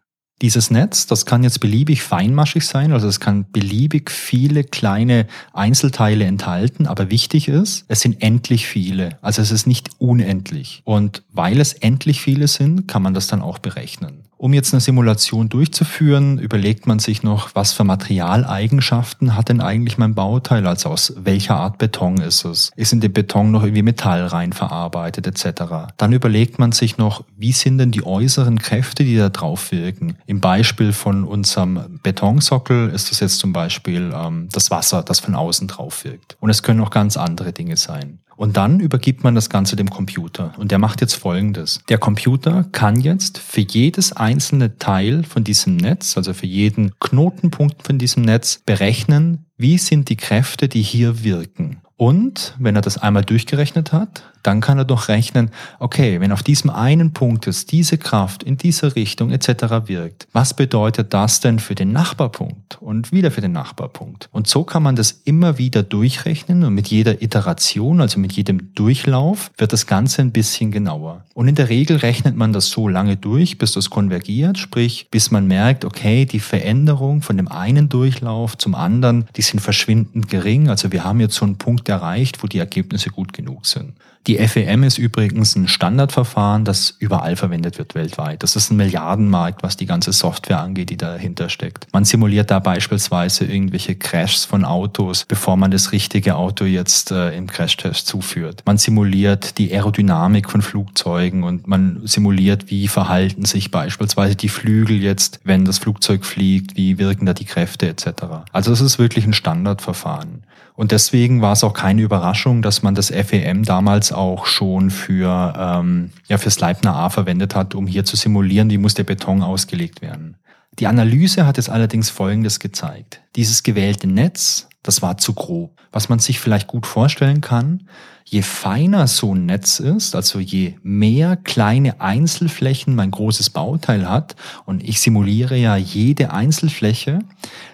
dieses 0.43 0.69
Netz, 0.69 1.07
das 1.07 1.25
kann 1.25 1.41
jetzt 1.41 1.61
beliebig 1.61 2.03
feinmaschig 2.03 2.67
sein, 2.67 2.91
also 2.91 3.07
es 3.07 3.21
kann 3.21 3.45
beliebig 3.53 4.11
viele 4.11 4.65
kleine 4.65 5.25
Einzelteile 5.53 6.25
enthalten, 6.25 6.85
aber 6.85 7.09
wichtig 7.09 7.47
ist, 7.47 7.85
es 7.87 8.01
sind 8.01 8.21
endlich 8.21 8.67
viele, 8.67 9.17
also 9.21 9.41
es 9.41 9.51
ist 9.51 9.67
nicht 9.67 9.91
unendlich. 9.99 10.81
Und 10.83 11.23
weil 11.31 11.61
es 11.61 11.71
endlich 11.71 12.19
viele 12.19 12.49
sind, 12.49 12.89
kann 12.89 13.01
man 13.01 13.13
das 13.13 13.27
dann 13.27 13.41
auch 13.41 13.57
berechnen. 13.57 14.25
Um 14.43 14.51
jetzt 14.51 14.73
eine 14.73 14.81
Simulation 14.81 15.47
durchzuführen, 15.47 16.37
überlegt 16.37 16.85
man 16.85 16.99
sich 16.99 17.23
noch, 17.23 17.55
was 17.55 17.71
für 17.71 17.85
Materialeigenschaften 17.85 19.37
hat 19.37 19.47
denn 19.47 19.61
eigentlich 19.61 19.97
mein 19.97 20.15
Bauteil, 20.15 20.67
also 20.67 20.89
aus 20.89 21.13
welcher 21.15 21.55
Art 21.55 21.77
Beton 21.77 22.17
ist 22.17 22.43
es? 22.43 22.69
Ist 22.75 22.91
in 22.91 22.99
den 22.99 23.13
Beton 23.13 23.51
noch 23.51 23.63
irgendwie 23.63 23.83
Metall 23.83 24.25
rein 24.25 24.51
verarbeitet 24.51 25.27
etc. 25.27 25.93
Dann 25.95 26.11
überlegt 26.11 26.59
man 26.59 26.73
sich 26.73 26.97
noch, 26.97 27.23
wie 27.37 27.53
sind 27.53 27.77
denn 27.77 27.91
die 27.91 28.05
äußeren 28.05 28.59
Kräfte, 28.59 29.05
die 29.05 29.15
da 29.15 29.29
drauf 29.29 29.71
wirken? 29.71 30.17
Im 30.25 30.41
Beispiel 30.41 30.91
von 30.91 31.23
unserem 31.23 32.01
Betonsockel 32.03 32.89
ist 32.89 33.11
das 33.11 33.21
jetzt 33.21 33.39
zum 33.39 33.53
Beispiel 33.53 34.11
ähm, 34.13 34.49
das 34.51 34.71
Wasser, 34.71 35.03
das 35.03 35.21
von 35.21 35.35
außen 35.35 35.69
drauf 35.69 36.03
wirkt. 36.03 36.35
Und 36.41 36.49
es 36.49 36.63
können 36.63 36.81
auch 36.81 36.91
ganz 36.91 37.15
andere 37.15 37.53
Dinge 37.53 37.77
sein. 37.77 38.19
Und 38.43 38.57
dann 38.57 38.81
übergibt 38.81 39.23
man 39.23 39.35
das 39.35 39.49
Ganze 39.49 39.77
dem 39.77 39.89
Computer. 39.89 40.51
Und 40.57 40.69
der 40.69 40.77
macht 40.77 40.99
jetzt 40.99 41.13
Folgendes. 41.13 41.79
Der 41.87 41.97
Computer 41.97 42.65
kann 42.73 42.99
jetzt 42.99 43.37
für 43.37 43.61
jedes 43.61 44.11
einzelne 44.11 44.77
Teil 44.79 45.23
von 45.23 45.45
diesem 45.45 45.77
Netz, 45.77 46.17
also 46.17 46.33
für 46.33 46.45
jeden 46.45 46.91
Knotenpunkt 46.99 47.83
von 47.83 47.97
diesem 47.97 48.23
Netz, 48.23 48.61
berechnen, 48.65 49.45
wie 49.55 49.77
sind 49.77 50.09
die 50.09 50.17
Kräfte, 50.17 50.67
die 50.67 50.81
hier 50.81 51.23
wirken. 51.23 51.82
Und 52.03 52.53
wenn 52.59 52.75
er 52.75 52.81
das 52.81 52.97
einmal 52.97 53.23
durchgerechnet 53.23 53.93
hat, 53.93 54.23
dann 54.43 54.59
kann 54.59 54.77
er 54.77 54.83
doch 54.83 55.07
rechnen, 55.07 55.51
okay, 55.79 56.19
wenn 56.19 56.33
auf 56.33 56.43
diesem 56.43 56.69
einen 56.69 57.13
Punkt 57.13 57.45
jetzt 57.45 57.71
diese 57.71 57.97
Kraft 57.97 58.43
in 58.43 58.57
diese 58.57 58.97
Richtung 58.97 59.31
etc. 59.31 59.87
wirkt, 59.87 60.27
was 60.33 60.53
bedeutet 60.53 61.13
das 61.13 61.39
denn 61.39 61.59
für 61.59 61.75
den 61.75 61.93
Nachbarpunkt 61.93 62.77
und 62.81 63.13
wieder 63.13 63.31
für 63.31 63.39
den 63.39 63.53
Nachbarpunkt? 63.53 64.27
Und 64.33 64.47
so 64.47 64.65
kann 64.65 64.83
man 64.83 64.97
das 64.97 65.11
immer 65.23 65.57
wieder 65.57 65.81
durchrechnen 65.81 66.65
und 66.65 66.73
mit 66.73 66.89
jeder 66.89 67.21
Iteration, 67.21 68.01
also 68.01 68.19
mit 68.19 68.33
jedem 68.33 68.73
Durchlauf, 68.75 69.51
wird 69.57 69.71
das 69.71 69.87
Ganze 69.87 70.21
ein 70.21 70.33
bisschen 70.33 70.71
genauer. 70.71 71.23
Und 71.33 71.47
in 71.47 71.55
der 71.55 71.69
Regel 71.69 71.97
rechnet 71.97 72.35
man 72.35 72.51
das 72.51 72.67
so 72.67 72.89
lange 72.89 73.15
durch, 73.15 73.57
bis 73.57 73.71
das 73.71 73.89
konvergiert, 73.89 74.57
sprich, 74.57 75.07
bis 75.09 75.31
man 75.31 75.47
merkt, 75.47 75.85
okay, 75.85 76.25
die 76.25 76.41
Veränderung 76.41 77.21
von 77.21 77.37
dem 77.37 77.47
einen 77.47 77.87
Durchlauf 77.87 78.57
zum 78.57 78.75
anderen, 78.75 79.25
die 79.37 79.41
sind 79.41 79.61
verschwindend 79.61 80.27
gering. 80.27 80.67
Also 80.67 80.91
wir 80.91 81.05
haben 81.05 81.21
jetzt 81.21 81.35
so 81.35 81.45
einen 81.45 81.57
Punkt 81.57 81.87
erreicht, 81.93 82.43
wo 82.43 82.47
die 82.47 82.59
Ergebnisse 82.59 83.09
gut 83.09 83.33
genug 83.33 83.65
sind. 83.65 83.93
Die 84.25 84.37
FEM 84.37 84.83
ist 84.83 84.97
übrigens 84.97 85.53
ein 85.57 85.67
Standardverfahren, 85.67 86.63
das 86.63 86.95
überall 86.97 87.35
verwendet 87.35 87.77
wird 87.77 87.93
weltweit. 87.93 88.41
Das 88.41 88.55
ist 88.55 88.71
ein 88.71 88.77
Milliardenmarkt, 88.77 89.63
was 89.63 89.75
die 89.75 89.85
ganze 89.85 90.13
Software 90.13 90.61
angeht, 90.61 90.91
die 90.91 90.97
dahinter 90.97 91.49
steckt. 91.49 91.87
Man 91.91 92.05
simuliert 92.05 92.49
da 92.49 92.59
beispielsweise 92.59 93.43
irgendwelche 93.43 93.95
Crashs 93.95 94.45
von 94.45 94.63
Autos, 94.63 95.25
bevor 95.27 95.57
man 95.57 95.71
das 95.71 95.91
richtige 95.91 96.37
Auto 96.37 96.63
jetzt 96.63 97.11
äh, 97.11 97.35
im 97.35 97.47
Crashtest 97.47 98.07
zuführt. 98.07 98.63
Man 98.65 98.77
simuliert 98.77 99.57
die 99.57 99.73
Aerodynamik 99.73 100.49
von 100.49 100.61
Flugzeugen 100.61 101.43
und 101.43 101.67
man 101.67 101.99
simuliert, 102.05 102.71
wie 102.71 102.87
verhalten 102.87 103.43
sich 103.43 103.71
beispielsweise 103.71 104.37
die 104.37 104.49
Flügel 104.49 105.03
jetzt, 105.03 105.41
wenn 105.43 105.65
das 105.65 105.79
Flugzeug 105.79 106.23
fliegt, 106.23 106.77
wie 106.77 106.97
wirken 106.97 107.25
da 107.25 107.33
die 107.33 107.43
Kräfte 107.43 107.89
etc. 107.89 108.07
Also 108.53 108.71
es 108.71 108.79
ist 108.79 108.99
wirklich 108.99 109.25
ein 109.25 109.33
Standardverfahren. 109.33 110.43
Und 110.75 110.91
deswegen 110.91 111.41
war 111.41 111.53
es 111.53 111.63
auch 111.63 111.73
keine 111.73 112.01
Überraschung, 112.01 112.61
dass 112.61 112.81
man 112.81 112.95
das 112.95 113.09
FEM 113.09 113.63
damals 113.63 114.11
auch 114.11 114.45
schon 114.45 114.89
für, 114.89 115.53
ähm, 115.57 116.11
ja, 116.27 116.37
fürs 116.37 116.59
Leibner 116.59 116.95
A 116.95 117.09
verwendet 117.09 117.55
hat, 117.55 117.75
um 117.75 117.85
hier 117.85 118.05
zu 118.05 118.15
simulieren, 118.15 118.69
wie 118.69 118.79
muss 118.79 118.95
der 118.95 119.03
Beton 119.03 119.43
ausgelegt 119.43 120.01
werden. 120.01 120.37
Die 120.79 120.87
Analyse 120.87 121.45
hat 121.45 121.57
jetzt 121.57 121.69
allerdings 121.69 122.09
Folgendes 122.09 122.59
gezeigt. 122.59 123.21
Dieses 123.35 123.61
gewählte 123.61 124.07
Netz, 124.07 124.67
das 124.81 125.03
war 125.03 125.17
zu 125.17 125.33
grob. 125.33 125.79
Was 125.91 126.09
man 126.09 126.17
sich 126.17 126.39
vielleicht 126.39 126.67
gut 126.67 126.87
vorstellen 126.87 127.41
kann, 127.41 127.87
je 128.25 128.41
feiner 128.41 129.05
so 129.05 129.35
ein 129.35 129.45
Netz 129.45 129.79
ist, 129.79 130.15
also 130.15 130.39
je 130.39 130.73
mehr 130.81 131.37
kleine 131.37 132.01
Einzelflächen 132.01 132.95
mein 132.95 133.11
großes 133.11 133.51
Bauteil 133.51 134.09
hat, 134.09 134.35
und 134.65 134.83
ich 134.83 134.99
simuliere 134.99 135.55
ja 135.55 135.75
jede 135.75 136.31
Einzelfläche, 136.31 137.19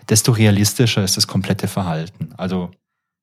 desto 0.10 0.34
realistischer 0.34 1.04
ist 1.04 1.16
das 1.16 1.28
komplette 1.28 1.70
Verhalten. 1.70 2.34
Also 2.36 2.72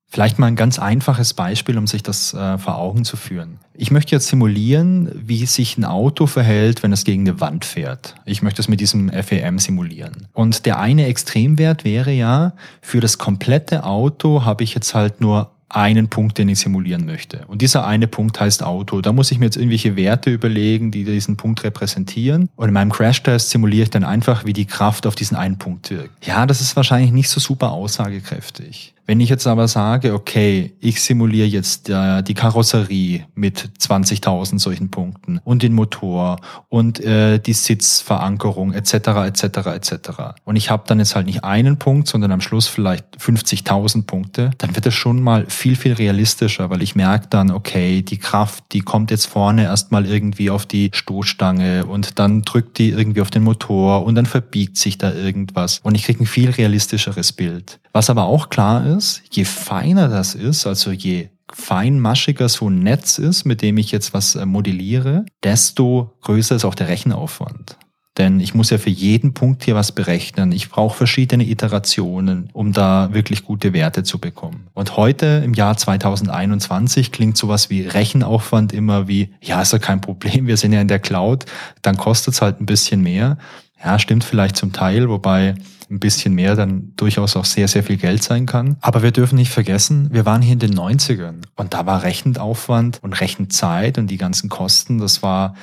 Vielleicht 0.08 0.38
mal 0.38 0.46
ein 0.46 0.56
ganz 0.56 0.78
einfaches 0.78 1.34
Beispiel, 1.34 1.76
um 1.76 1.86
sich 1.86 2.02
das 2.02 2.32
äh, 2.32 2.58
vor 2.58 2.78
Augen 2.78 3.04
zu 3.04 3.16
führen. 3.16 3.58
Ich 3.74 3.90
möchte 3.90 4.14
jetzt 4.14 4.28
simulieren, 4.28 5.10
wie 5.14 5.44
sich 5.46 5.76
ein 5.76 5.84
Auto 5.84 6.26
verhält, 6.26 6.82
wenn 6.82 6.92
es 6.92 7.04
gegen 7.04 7.28
eine 7.28 7.40
Wand 7.40 7.64
fährt. 7.64 8.14
Ich 8.24 8.40
möchte 8.40 8.62
es 8.62 8.68
mit 8.68 8.80
diesem 8.80 9.10
FEM 9.10 9.58
simulieren. 9.58 10.28
Und 10.32 10.64
der 10.64 10.78
eine 10.78 11.06
Extremwert 11.06 11.84
wäre 11.84 12.12
ja, 12.12 12.54
für 12.80 13.00
das 13.00 13.18
komplette 13.18 13.84
Auto 13.84 14.44
habe 14.44 14.64
ich 14.64 14.74
jetzt 14.74 14.94
halt 14.94 15.20
nur 15.20 15.50
einen 15.68 16.08
Punkt, 16.08 16.38
den 16.38 16.48
ich 16.48 16.60
simulieren 16.60 17.04
möchte. 17.04 17.44
Und 17.48 17.60
dieser 17.60 17.86
eine 17.86 18.06
Punkt 18.06 18.38
heißt 18.40 18.62
Auto. 18.62 19.00
Da 19.00 19.12
muss 19.12 19.32
ich 19.32 19.38
mir 19.38 19.46
jetzt 19.46 19.56
irgendwelche 19.56 19.96
Werte 19.96 20.30
überlegen, 20.30 20.90
die 20.90 21.04
diesen 21.04 21.36
Punkt 21.36 21.64
repräsentieren. 21.64 22.48
Und 22.56 22.68
in 22.68 22.74
meinem 22.74 22.92
Crashtest 22.92 23.50
simuliere 23.50 23.82
ich 23.82 23.90
dann 23.90 24.04
einfach, 24.04 24.44
wie 24.44 24.52
die 24.52 24.66
Kraft 24.66 25.06
auf 25.06 25.16
diesen 25.16 25.36
einen 25.36 25.58
Punkt 25.58 25.90
wirkt. 25.90 26.26
Ja, 26.26 26.46
das 26.46 26.60
ist 26.60 26.76
wahrscheinlich 26.76 27.12
nicht 27.12 27.28
so 27.28 27.40
super 27.40 27.72
aussagekräftig. 27.72 28.94
Wenn 29.06 29.20
ich 29.20 29.28
jetzt 29.28 29.46
aber 29.46 29.68
sage, 29.68 30.14
okay, 30.14 30.72
ich 30.80 31.00
simuliere 31.00 31.46
jetzt 31.46 31.88
äh, 31.88 32.22
die 32.22 32.34
Karosserie 32.34 33.26
mit 33.36 33.70
20.000 33.78 34.58
solchen 34.58 34.90
Punkten 34.90 35.40
und 35.44 35.62
den 35.62 35.74
Motor 35.74 36.40
und 36.68 36.98
äh, 36.98 37.38
die 37.38 37.52
Sitzverankerung 37.52 38.72
etc. 38.72 38.94
etc. 38.94 39.44
etc. 39.44 39.98
und 40.44 40.56
ich 40.56 40.70
habe 40.70 40.82
dann 40.88 40.98
jetzt 40.98 41.14
halt 41.14 41.26
nicht 41.26 41.44
einen 41.44 41.78
Punkt, 41.78 42.08
sondern 42.08 42.32
am 42.32 42.40
Schluss 42.40 42.66
vielleicht 42.66 43.04
50.000 43.18 44.06
Punkte, 44.06 44.50
dann 44.58 44.74
wird 44.74 44.86
es 44.86 44.94
schon 44.94 45.22
mal 45.22 45.46
viel 45.46 45.76
viel 45.76 45.92
realistischer, 45.92 46.68
weil 46.70 46.82
ich 46.82 46.96
merke 46.96 47.28
dann, 47.30 47.52
okay, 47.52 48.02
die 48.02 48.18
Kraft, 48.18 48.64
die 48.72 48.80
kommt 48.80 49.12
jetzt 49.12 49.26
vorne 49.26 49.62
erstmal 49.62 50.04
irgendwie 50.04 50.50
auf 50.50 50.66
die 50.66 50.90
Stoßstange 50.92 51.86
und 51.86 52.18
dann 52.18 52.42
drückt 52.42 52.78
die 52.78 52.90
irgendwie 52.90 53.20
auf 53.20 53.30
den 53.30 53.44
Motor 53.44 54.04
und 54.04 54.16
dann 54.16 54.26
verbiegt 54.26 54.76
sich 54.76 54.98
da 54.98 55.12
irgendwas 55.12 55.78
und 55.84 55.94
ich 55.94 56.02
kriege 56.02 56.24
ein 56.24 56.26
viel 56.26 56.50
realistischeres 56.50 57.32
Bild. 57.32 57.78
Was 57.92 58.10
aber 58.10 58.24
auch 58.24 58.50
klar 58.50 58.84
ist, 58.84 58.95
je 59.30 59.44
feiner 59.44 60.08
das 60.08 60.34
ist, 60.34 60.66
also 60.66 60.90
je 60.90 61.28
feinmaschiger 61.52 62.48
so 62.48 62.68
ein 62.68 62.80
Netz 62.80 63.18
ist, 63.18 63.44
mit 63.44 63.62
dem 63.62 63.78
ich 63.78 63.92
jetzt 63.92 64.12
was 64.12 64.34
äh, 64.34 64.46
modelliere, 64.46 65.24
desto 65.42 66.12
größer 66.22 66.56
ist 66.56 66.64
auch 66.64 66.74
der 66.74 66.88
Rechenaufwand. 66.88 67.76
Denn 68.18 68.40
ich 68.40 68.54
muss 68.54 68.70
ja 68.70 68.78
für 68.78 68.90
jeden 68.90 69.34
Punkt 69.34 69.64
hier 69.64 69.74
was 69.74 69.92
berechnen. 69.92 70.50
Ich 70.52 70.70
brauche 70.70 70.96
verschiedene 70.96 71.46
Iterationen, 71.46 72.48
um 72.54 72.72
da 72.72 73.12
wirklich 73.12 73.44
gute 73.44 73.74
Werte 73.74 74.04
zu 74.04 74.18
bekommen. 74.18 74.68
Und 74.72 74.96
heute 74.96 75.42
im 75.44 75.52
Jahr 75.52 75.76
2021 75.76 77.12
klingt 77.12 77.36
sowas 77.36 77.68
wie 77.68 77.82
Rechenaufwand 77.82 78.72
immer 78.72 79.06
wie, 79.06 79.34
ja, 79.42 79.60
ist 79.60 79.74
ja 79.74 79.78
kein 79.78 80.00
Problem, 80.00 80.46
wir 80.46 80.56
sind 80.56 80.72
ja 80.72 80.80
in 80.80 80.88
der 80.88 80.98
Cloud, 80.98 81.44
dann 81.82 81.98
kostet 81.98 82.34
es 82.34 82.42
halt 82.42 82.60
ein 82.60 82.66
bisschen 82.66 83.02
mehr. 83.02 83.36
Ja, 83.84 83.98
stimmt 83.98 84.24
vielleicht 84.24 84.56
zum 84.56 84.72
Teil, 84.72 85.10
wobei 85.10 85.54
ein 85.90 86.00
bisschen 86.00 86.34
mehr 86.34 86.56
dann 86.56 86.92
durchaus 86.96 87.36
auch 87.36 87.44
sehr, 87.44 87.68
sehr 87.68 87.82
viel 87.82 87.96
Geld 87.96 88.22
sein 88.22 88.46
kann. 88.46 88.76
Aber 88.80 89.02
wir 89.02 89.12
dürfen 89.12 89.36
nicht 89.36 89.50
vergessen, 89.50 90.08
wir 90.12 90.26
waren 90.26 90.42
hier 90.42 90.54
in 90.54 90.58
den 90.58 90.74
90ern 90.74 91.42
und 91.54 91.74
da 91.74 91.86
war 91.86 92.02
Rechenaufwand 92.02 93.02
und 93.02 93.12
Rechenzeit 93.14 93.98
und 93.98 94.08
die 94.08 94.18
ganzen 94.18 94.48
Kosten, 94.48 94.98
das 94.98 95.22
war 95.22 95.54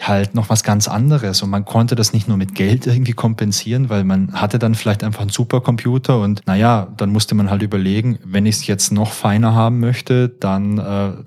halt 0.00 0.34
noch 0.34 0.48
was 0.48 0.62
ganz 0.62 0.88
anderes. 0.88 1.42
Und 1.42 1.50
man 1.50 1.64
konnte 1.64 1.94
das 1.94 2.12
nicht 2.12 2.28
nur 2.28 2.36
mit 2.36 2.54
Geld 2.54 2.86
irgendwie 2.86 3.12
kompensieren, 3.12 3.88
weil 3.88 4.04
man 4.04 4.32
hatte 4.32 4.58
dann 4.58 4.74
vielleicht 4.74 5.02
einfach 5.02 5.22
einen 5.22 5.30
Supercomputer 5.30 6.20
und 6.20 6.42
naja, 6.46 6.88
dann 6.96 7.10
musste 7.10 7.34
man 7.34 7.50
halt 7.50 7.62
überlegen, 7.62 8.18
wenn 8.24 8.46
ich 8.46 8.56
es 8.56 8.66
jetzt 8.66 8.92
noch 8.92 9.12
feiner 9.12 9.54
haben 9.54 9.80
möchte, 9.80 10.28
dann 10.28 10.78
äh, 10.78 10.82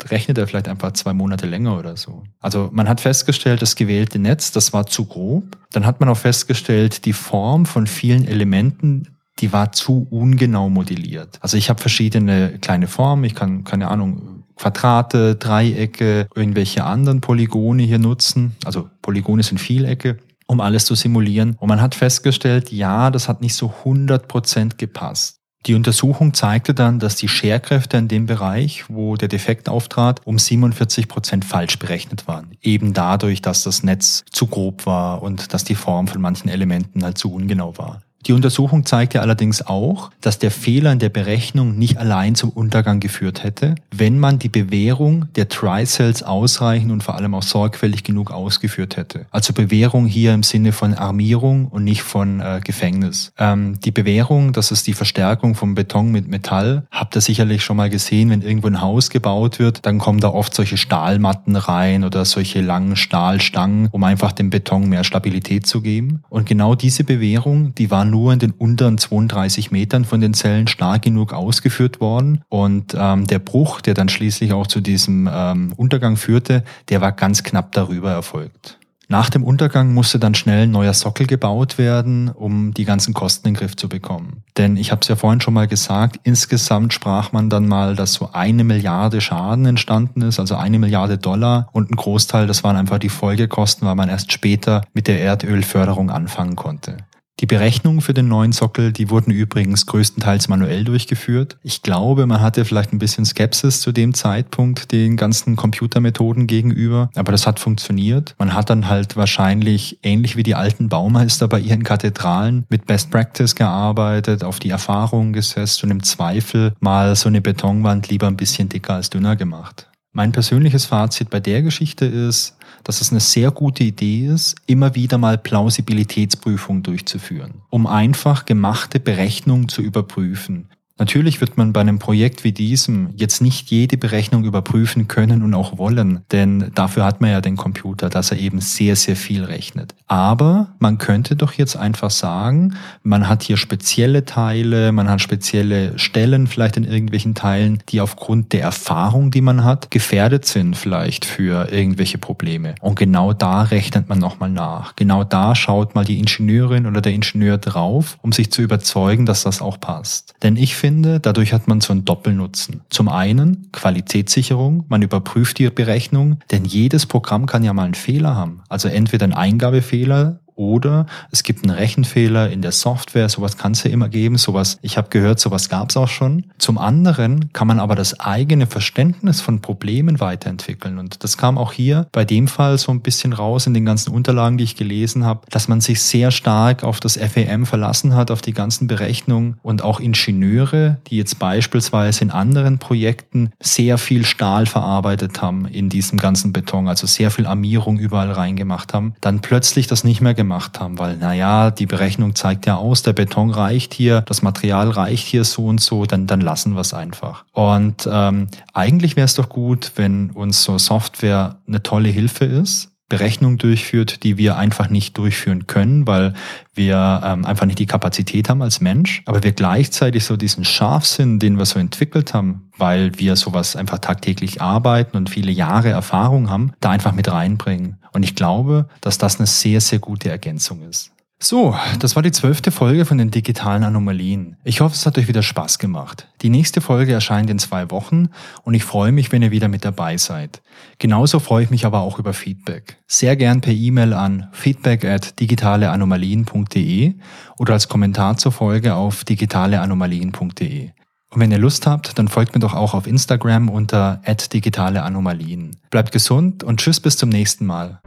rechnet 0.08 0.38
er 0.38 0.48
vielleicht 0.48 0.68
einfach 0.68 0.94
zwei 0.94 1.14
Monate 1.14 1.48
länger 1.48 1.78
oder 1.78 1.98
so. 1.98 2.24
Also 2.40 2.70
man 2.72 2.88
hat 2.88 3.02
festgestellt, 3.02 3.62
das 3.62 3.76
gewählte 3.76 4.20
Netz, 4.20 4.52
das 4.52 4.74
war 4.74 4.86
zu 4.86 5.06
grob. 5.06 5.58
Dann 5.72 5.86
hat 5.86 6.00
man 6.00 6.10
auch 6.10 6.18
festgestellt, 6.18 7.06
die 7.06 7.14
Form 7.14 7.66
von 7.66 7.88
vielen 7.88 8.26
Elementen, 8.26 9.08
die 9.40 9.52
war 9.54 9.72
zu 9.72 10.08
ungenau 10.10 10.70
modelliert. 10.70 11.40
Also 11.42 11.58
ich 11.58 11.70
habe 11.70 11.82
verschiedene 11.82 12.60
kleine 12.60 12.88
Formen, 12.88 13.24
ich 13.24 13.36
kann, 13.36 13.64
keine 13.64 13.90
Ahnung, 13.90 14.41
Quadrate, 14.62 15.36
Dreiecke, 15.36 16.28
irgendwelche 16.36 16.84
anderen 16.84 17.20
Polygone 17.20 17.84
hier 17.84 18.00
nutzen. 18.00 18.56
Also 18.64 18.90
Polygone 19.02 19.44
sind 19.44 19.58
Vielecke 19.58 20.18
um 20.52 20.60
alles 20.60 20.84
zu 20.84 20.96
simulieren. 20.96 21.56
Und 21.60 21.70
man 21.70 21.82
hat 21.82 21.96
festgestellt, 21.96 22.74
ja, 22.74 23.10
das 23.10 23.30
hat 23.30 23.40
nicht 23.42 23.56
so 23.56 23.74
100% 23.86 24.76
gepasst. 24.76 25.38
Die 25.66 25.76
Untersuchung 25.76 26.34
zeigte 26.34 26.74
dann, 26.74 27.00
dass 27.00 27.16
die 27.16 27.30
Scherkräfte 27.30 27.96
in 27.96 28.10
dem 28.10 28.26
Bereich, 28.26 28.84
wo 28.90 29.16
der 29.16 29.30
Defekt 29.30 29.70
auftrat, 29.70 30.20
um 30.26 30.38
47 30.38 31.08
Prozent 31.08 31.46
falsch 31.46 31.80
berechnet 31.80 32.28
waren. 32.28 32.58
Eben 32.62 32.92
dadurch, 32.94 33.42
dass 33.42 33.64
das 33.64 33.84
Netz 33.84 34.26
zu 34.30 34.48
grob 34.48 34.86
war 34.86 35.22
und 35.22 35.54
dass 35.54 35.64
die 35.64 35.76
Form 35.76 36.10
von 36.10 36.20
manchen 36.20 36.50
Elementen 36.50 37.04
halt 37.04 37.18
zu 37.18 37.32
ungenau 37.32 37.78
war. 37.78 38.02
Die 38.28 38.34
Untersuchung 38.34 38.86
zeigte 38.86 39.22
allerdings 39.22 39.66
auch, 39.66 40.12
dass 40.22 40.38
der 40.38 40.52
Fehler 40.52 40.92
in 40.92 41.00
der 41.00 41.10
Berechnung 41.10 41.78
nicht 41.78 41.98
allein 41.98 42.36
zum 42.36 42.50
Untergang 42.50 43.00
geführt 43.00 43.44
hätte, 43.44 43.76
wenn 43.96 44.20
man 44.20 44.38
die 44.38 44.50
Bewährung 44.50 45.26
der 45.36 45.50
Tri-Cells 45.50 46.24
ausreichend 46.24 46.92
und 46.92 47.04
vor 47.04 47.16
allem 47.16 47.34
auch 47.34 47.44
sorgfältig 47.44 48.04
genug 48.04 48.32
ausgeführt 48.32 48.98
hätte. 48.98 49.26
Also 49.32 49.54
Bewährung 49.54 50.06
hier 50.06 50.34
im 50.34 50.44
Sinne 50.44 50.72
von 50.72 50.94
Armierung 50.94 51.68
und 51.68 51.84
nicht 51.84 52.04
von 52.04 52.40
äh, 52.40 52.62
Gefängnis. 52.64 53.34
Ähm, 53.38 53.80
die 53.80 53.92
Bewährung, 53.92 54.54
das 54.54 54.72
ist 54.72 54.86
die 54.88 54.94
Verstärkung 54.94 55.56
vom 55.56 55.74
Beton 55.74 56.12
mit 56.12 56.28
Metall, 56.28 56.86
habt 56.92 57.16
ihr 57.16 57.22
sicherlich 57.22 57.64
schon 57.64 57.78
mal 57.78 57.90
gesehen, 57.90 58.30
wenn 58.30 58.42
irgendwo 58.42 58.68
ein 58.68 58.82
Haus 58.82 59.10
gebaut 59.10 59.58
wird, 59.58 59.86
dann 59.86 59.98
kommen 59.98 60.20
da 60.20 60.30
oft 60.30 60.54
solche 60.54 60.78
Stahlmatten 60.78 61.56
rein 61.56 62.04
oder 62.04 62.26
solche 62.26 62.62
langen 62.62 62.96
Stahlstangen, 62.96 63.90
um 63.92 64.04
einfach 64.04 64.32
dem 64.32 64.52
Beton 64.52 64.90
mehr 64.90 65.04
Stabilität 65.04 65.66
zu 65.66 65.82
geben. 65.82 66.24
Und 66.30 66.46
genau 66.46 66.76
diese 66.76 67.04
Bewährung, 67.04 67.74
die 67.76 67.90
waren 67.90 68.11
nur 68.12 68.32
in 68.34 68.40
den 68.40 68.52
unteren 68.52 69.00
32 69.00 69.72
Metern 69.72 70.06
von 70.06 70.22
den 70.22 70.36
Zellen 70.36 70.68
stark 70.68 71.02
genug 71.02 71.34
ausgeführt 71.34 72.00
worden. 72.00 72.44
Und 72.50 72.96
ähm, 72.96 73.26
der 73.26 73.40
Bruch, 73.40 73.82
der 73.82 73.96
dann 73.96 74.10
schließlich 74.10 74.54
auch 74.54 74.68
zu 74.68 74.82
diesem 74.82 75.28
ähm, 75.32 75.74
Untergang 75.76 76.18
führte, 76.18 76.64
der 76.90 77.02
war 77.02 77.14
ganz 77.14 77.42
knapp 77.42 77.72
darüber 77.72 78.12
erfolgt. 78.12 78.78
Nach 79.12 79.30
dem 79.30 79.44
Untergang 79.44 79.94
musste 79.94 80.20
dann 80.20 80.36
schnell 80.36 80.64
ein 80.64 80.72
neuer 80.72 80.94
Sockel 80.94 81.28
gebaut 81.28 81.78
werden, 81.78 82.30
um 82.30 82.74
die 82.74 82.86
ganzen 82.86 83.14
Kosten 83.14 83.50
in 83.50 83.54
den 83.54 83.60
Griff 83.60 83.76
zu 83.76 83.90
bekommen. 83.90 84.44
Denn 84.58 84.78
ich 84.78 84.92
habe 84.94 85.02
es 85.02 85.10
ja 85.10 85.18
vorhin 85.18 85.42
schon 85.42 85.54
mal 85.54 85.68
gesagt, 85.68 86.22
insgesamt 86.24 86.94
sprach 86.94 87.34
man 87.34 87.50
dann 87.50 87.68
mal, 87.68 87.98
dass 87.98 88.14
so 88.14 88.30
eine 88.32 88.64
Milliarde 88.64 89.20
Schaden 89.20 89.66
entstanden 89.66 90.22
ist, 90.22 90.40
also 90.40 90.56
eine 90.56 90.80
Milliarde 90.80 91.18
Dollar 91.18 91.68
und 91.74 91.92
ein 91.92 91.98
Großteil, 91.98 92.48
das 92.48 92.64
waren 92.64 92.78
einfach 92.78 93.00
die 93.00 93.10
Folgekosten, 93.10 93.86
weil 93.86 93.96
man 93.96 94.08
erst 94.08 94.32
später 94.32 94.86
mit 94.94 95.08
der 95.08 95.20
Erdölförderung 95.20 96.10
anfangen 96.10 96.56
konnte. 96.56 96.96
Die 97.40 97.48
Berechnungen 97.48 98.02
für 98.02 98.14
den 98.14 98.28
neuen 98.28 98.52
Sockel, 98.52 98.92
die 98.92 99.10
wurden 99.10 99.32
übrigens 99.32 99.88
größtenteils 99.88 100.48
manuell 100.48 100.84
durchgeführt. 100.84 101.58
Ich 101.64 101.82
glaube, 101.82 102.28
man 102.28 102.40
hatte 102.40 102.66
vielleicht 102.66 102.94
ein 102.94 103.00
bisschen 103.00 103.26
Skepsis 103.26 103.82
zu 103.82 103.92
dem 103.92 104.14
Zeitpunkt 104.14 104.92
den 104.92 105.18
ganzen 105.18 105.56
Computermethoden 105.56 106.46
gegenüber, 106.46 107.10
aber 107.16 107.32
das 107.32 107.48
hat 107.48 107.60
funktioniert. 107.60 108.36
Man 108.38 108.54
hat 108.54 108.70
dann 108.70 108.88
halt 108.88 109.18
wahrscheinlich 109.18 109.98
ähnlich 110.04 110.36
wie 110.36 110.44
die 110.44 110.54
alten 110.54 110.88
Baumeister 110.88 111.48
bei 111.48 111.60
ihren 111.60 111.84
Kathedralen 111.84 112.66
mit 112.70 112.86
Best 112.86 113.10
Practice 113.10 113.56
gearbeitet, 113.56 114.44
auf 114.44 114.60
die 114.60 114.70
Erfahrungen 114.70 115.34
gesetzt 115.34 115.84
und 115.84 115.90
im 115.90 116.04
Zweifel 116.04 116.74
mal 116.80 117.16
so 117.16 117.28
eine 117.28 117.42
Betonwand 117.42 118.08
lieber 118.10 118.28
ein 118.28 118.38
bisschen 118.38 118.70
dicker 118.70 118.94
als 118.94 119.10
dünner 119.10 119.36
gemacht. 119.36 119.88
Mein 120.14 120.34
persönliches 120.34 120.86
Fazit 120.86 121.30
bei 121.30 121.40
der 121.40 121.62
Geschichte 121.62 122.06
ist, 122.06 122.58
dass 122.84 123.02
es 123.02 123.12
eine 123.12 123.20
sehr 123.20 123.52
gute 123.52 123.84
Idee 123.84 124.28
ist, 124.28 124.56
immer 124.68 124.96
wieder 124.96 125.18
mal 125.18 125.38
Plausibilitätsprüfungen 125.38 126.84
durchzuführen, 126.84 127.62
um 127.70 127.88
einfach 127.88 128.46
gemachte 128.46 129.00
Berechnungen 129.00 129.70
zu 129.70 129.82
überprüfen. 129.82 130.70
Natürlich 131.02 131.42
wird 131.42 131.58
man 131.58 131.74
bei 131.74 131.82
einem 131.82 131.98
Projekt 131.98 132.44
wie 132.44 132.52
diesem 132.52 133.10
jetzt 133.16 133.42
nicht 133.42 133.72
jede 133.72 133.98
Berechnung 133.98 134.44
überprüfen 134.44 135.08
können 135.08 135.42
und 135.42 135.56
auch 135.56 135.80
wollen, 135.80 136.20
denn 136.32 136.70
dafür 136.76 137.06
hat 137.06 137.22
man 137.22 137.32
ja 137.32 137.42
den 137.42 137.58
Computer, 137.58 138.08
dass 138.08 138.30
er 138.30 138.38
eben 138.38 138.62
sehr, 138.62 138.96
sehr 138.96 139.16
viel 139.16 139.44
rechnet. 139.44 139.96
Aber 140.06 140.76
man 140.78 141.00
könnte 141.00 141.36
doch 141.36 141.54
jetzt 141.54 141.76
einfach 141.76 142.12
sagen, 142.12 142.76
man 143.02 143.28
hat 143.28 143.42
hier 143.42 143.58
spezielle 143.58 144.26
Teile, 144.26 144.92
man 144.92 145.10
hat 145.10 145.22
spezielle 145.22 145.98
Stellen 145.98 146.46
vielleicht 146.46 146.78
in 146.78 146.84
irgendwelchen 146.84 147.34
Teilen, 147.34 147.82
die 147.90 148.00
aufgrund 148.00 148.54
der 148.54 148.62
Erfahrung, 148.62 149.32
die 149.32 149.42
man 149.42 149.64
hat, 149.64 149.90
gefährdet 149.90 150.46
sind 150.46 150.78
vielleicht 150.78 151.26
für 151.26 151.72
irgendwelche 151.72 152.20
Probleme. 152.20 152.76
Und 152.80 153.00
genau 153.00 153.34
da 153.34 153.64
rechnet 153.64 154.08
man 154.08 154.20
nochmal 154.20 154.52
nach. 154.52 154.96
Genau 154.96 155.24
da 155.24 155.56
schaut 155.56 155.96
mal 155.96 156.06
die 156.06 156.20
Ingenieurin 156.20 156.86
oder 156.86 157.02
der 157.02 157.14
Ingenieur 157.14 157.58
drauf, 157.58 158.20
um 158.22 158.32
sich 158.32 158.52
zu 158.52 158.62
überzeugen, 158.62 159.26
dass 159.26 159.42
das 159.42 159.64
auch 159.64 159.80
passt. 159.80 160.36
Denn 160.44 160.58
ich 160.58 160.76
finde, 160.76 160.91
finde, 160.92 161.22
dadurch 161.22 161.54
hat 161.54 161.70
man 161.70 161.80
so 161.80 161.94
einen 161.94 162.04
Doppelnutzen. 162.04 162.82
Zum 162.90 163.08
einen 163.08 163.72
Qualitätssicherung, 163.72 164.84
man 164.90 165.02
überprüft 165.02 165.58
die 165.58 165.70
Berechnung, 165.70 166.40
denn 166.52 166.66
jedes 166.66 167.06
Programm 167.06 167.46
kann 167.46 167.64
ja 167.64 167.72
mal 167.72 167.86
einen 167.86 167.94
Fehler 167.94 168.36
haben. 168.36 168.62
Also 168.68 168.90
entweder 168.90 169.26
ein 169.26 169.32
Eingabefehler 169.32 170.42
oder 170.62 171.08
es 171.32 171.42
gibt 171.42 171.64
einen 171.64 171.76
Rechenfehler 171.76 172.52
in 172.52 172.62
der 172.62 172.72
Software, 172.72 173.28
sowas 173.30 173.58
kann 173.58 173.72
es 173.72 173.84
ja 173.84 173.90
immer 173.90 174.10
geben, 174.10 174.38
sowas, 174.38 174.78
ich 174.84 174.96
habe 174.96 175.10
gehört, 175.10 175.40
sowas 175.40 175.70
gab 175.70 175.90
es 175.90 175.98
auch 175.98 176.08
schon. 176.08 176.46
Zum 176.60 176.78
anderen 176.78 177.52
kann 177.52 177.68
man 177.68 177.80
aber 177.80 177.96
das 177.96 178.20
eigene 178.20 178.68
Verständnis 178.68 179.42
von 179.42 179.62
Problemen 179.62 180.20
weiterentwickeln. 180.20 181.00
Und 181.00 181.24
das 181.24 181.38
kam 181.38 181.58
auch 181.58 181.74
hier 181.74 182.06
bei 182.12 182.26
dem 182.26 182.48
Fall 182.48 182.78
so 182.78 182.92
ein 182.92 183.02
bisschen 183.02 183.34
raus 183.34 183.66
in 183.66 183.74
den 183.74 183.86
ganzen 183.86 184.14
Unterlagen, 184.14 184.60
die 184.60 184.64
ich 184.64 184.76
gelesen 184.76 185.26
habe, 185.26 185.42
dass 185.50 185.68
man 185.68 185.82
sich 185.82 186.02
sehr 186.02 186.30
stark 186.30 186.84
auf 186.84 187.00
das 187.00 187.18
FEM 187.18 187.66
verlassen 187.66 188.14
hat, 188.14 188.30
auf 188.30 188.42
die 188.42 188.54
ganzen 188.54 188.86
Berechnungen 188.86 189.58
und 189.64 189.82
auch 189.82 190.00
Ingenieure, 190.00 191.00
die 191.08 191.18
jetzt 191.18 191.40
beispielsweise 191.40 192.24
in 192.24 192.30
anderen 192.30 192.78
Projekten 192.78 193.52
sehr 193.60 193.98
viel 193.98 194.26
Stahl 194.26 194.68
verarbeitet 194.68 195.42
haben 195.42 195.66
in 195.66 195.90
diesem 195.90 196.20
ganzen 196.20 196.54
Beton, 196.54 196.88
also 196.88 197.08
sehr 197.08 197.32
viel 197.32 197.48
Armierung 197.48 197.98
überall 197.98 198.32
reingemacht 198.32 198.94
haben, 198.94 199.16
dann 199.22 199.42
plötzlich 199.42 199.88
das 199.88 200.04
nicht 200.04 200.22
mehr 200.22 200.36
gemacht 200.36 200.51
gemacht 200.52 200.82
haben, 200.82 201.00
weil, 201.00 201.16
naja, 201.16 201.72
die 201.72 201.86
Berechnung 201.86 202.36
zeigt 202.36 202.66
ja 202.66 202.76
aus, 202.76 203.04
der 203.04 203.14
Beton 203.14 203.52
reicht 203.52 203.94
hier, 203.94 204.22
das 204.22 204.42
Material 204.42 204.90
reicht 204.90 205.26
hier 205.26 205.46
so 205.46 205.66
und 205.66 205.80
so, 205.80 206.06
dann, 206.06 206.28
dann 206.28 206.42
lassen 206.42 206.74
wir 206.74 206.82
es 206.82 206.94
einfach. 206.94 207.46
Und 207.54 208.08
ähm, 208.12 208.48
eigentlich 208.74 209.16
wäre 209.16 209.26
es 209.26 209.36
doch 209.36 209.48
gut, 209.48 209.94
wenn 209.96 210.32
uns 210.32 210.64
so 210.64 210.78
Software 210.78 211.56
eine 211.68 211.82
tolle 211.82 212.10
Hilfe 212.10 212.44
ist, 212.44 212.91
Berechnungen 213.12 213.58
durchführt, 213.58 214.24
die 214.24 214.38
wir 214.38 214.56
einfach 214.56 214.90
nicht 214.90 215.18
durchführen 215.18 215.68
können, 215.68 216.08
weil 216.08 216.34
wir 216.74 217.22
ähm, 217.26 217.46
einfach 217.46 217.66
nicht 217.66 217.78
die 217.78 217.86
Kapazität 217.86 218.48
haben 218.48 218.62
als 218.62 218.80
Mensch, 218.80 219.22
aber 219.26 219.44
wir 219.44 219.52
gleichzeitig 219.52 220.24
so 220.24 220.38
diesen 220.38 220.64
Scharfsinn, 220.64 221.38
den 221.38 221.58
wir 221.58 221.66
so 221.66 221.78
entwickelt 221.78 222.34
haben, 222.34 222.70
weil 222.78 223.12
wir 223.20 223.36
sowas 223.36 223.76
einfach 223.76 224.00
tagtäglich 224.00 224.62
arbeiten 224.62 225.18
und 225.18 225.30
viele 225.30 225.52
Jahre 225.52 225.90
Erfahrung 225.90 226.50
haben, 226.50 226.72
da 226.80 226.92
einfach 226.92 227.12
mit 227.12 227.30
reinbringen. 227.30 227.98
Und 228.14 228.24
ich 228.24 228.34
glaube, 228.34 228.88
dass 229.02 229.18
das 229.18 229.40
eine 229.40 229.48
sehr, 229.48 229.82
sehr 229.82 230.00
gute 230.00 230.30
Ergänzung 230.30 230.82
ist. 230.90 231.12
So, 231.44 231.76
das 231.98 232.16
war 232.16 232.22
die 232.22 232.32
zwölfte 232.32 232.70
Folge 232.70 233.04
von 233.04 233.18
den 233.18 233.32
digitalen 233.32 233.84
Anomalien. 233.84 234.58
Ich 234.64 234.80
hoffe, 234.80 234.94
es 234.94 235.08
hat 235.08 235.18
euch 235.18 235.28
wieder 235.28 235.42
Spaß 235.42 235.80
gemacht. 235.80 236.28
Die 236.44 236.52
nächste 236.52 236.82
Folge 236.82 237.14
erscheint 237.14 237.50
in 237.50 237.58
zwei 237.58 237.90
Wochen 237.90 238.30
und 238.62 238.76
ich 238.76 238.84
freue 238.84 239.12
mich, 239.12 239.32
wenn 239.32 239.42
ihr 239.42 239.50
wieder 239.50 239.68
mit 239.68 239.84
dabei 239.84 240.18
seid. 240.18 240.62
Genauso 241.00 241.40
freue 241.40 241.64
ich 241.64 241.72
mich 241.72 241.84
aber 241.84 242.02
auch 242.02 242.20
über 242.20 242.34
Feedback. 242.34 242.98
Sehr 243.08 243.36
gern 243.36 243.60
per 243.60 243.74
E-Mail 243.74 244.14
an 244.14 244.50
feedback 244.52 245.04
at 245.04 245.40
digitaleanomalien.de 245.40 247.16
oder 247.58 247.74
als 247.74 247.90
Kommentar 247.90 248.38
zur 248.38 248.52
Folge 248.52 248.94
auf 248.94 249.24
digitaleanomalien.de. 249.24 250.92
Und 251.34 251.40
wenn 251.40 251.52
ihr 251.52 251.58
Lust 251.58 251.88
habt, 251.88 252.20
dann 252.20 252.28
folgt 252.28 252.54
mir 252.54 252.60
doch 252.60 252.76
auch 252.76 252.94
auf 252.94 253.08
Instagram 253.08 253.70
unter 253.70 254.22
digitale 254.54 255.02
Anomalien. 255.02 255.76
Bleibt 255.90 256.12
gesund 256.12 256.64
und 256.64 256.82
tschüss 256.82 257.00
bis 257.00 257.18
zum 257.18 257.30
nächsten 257.30 257.66
Mal. 257.66 258.00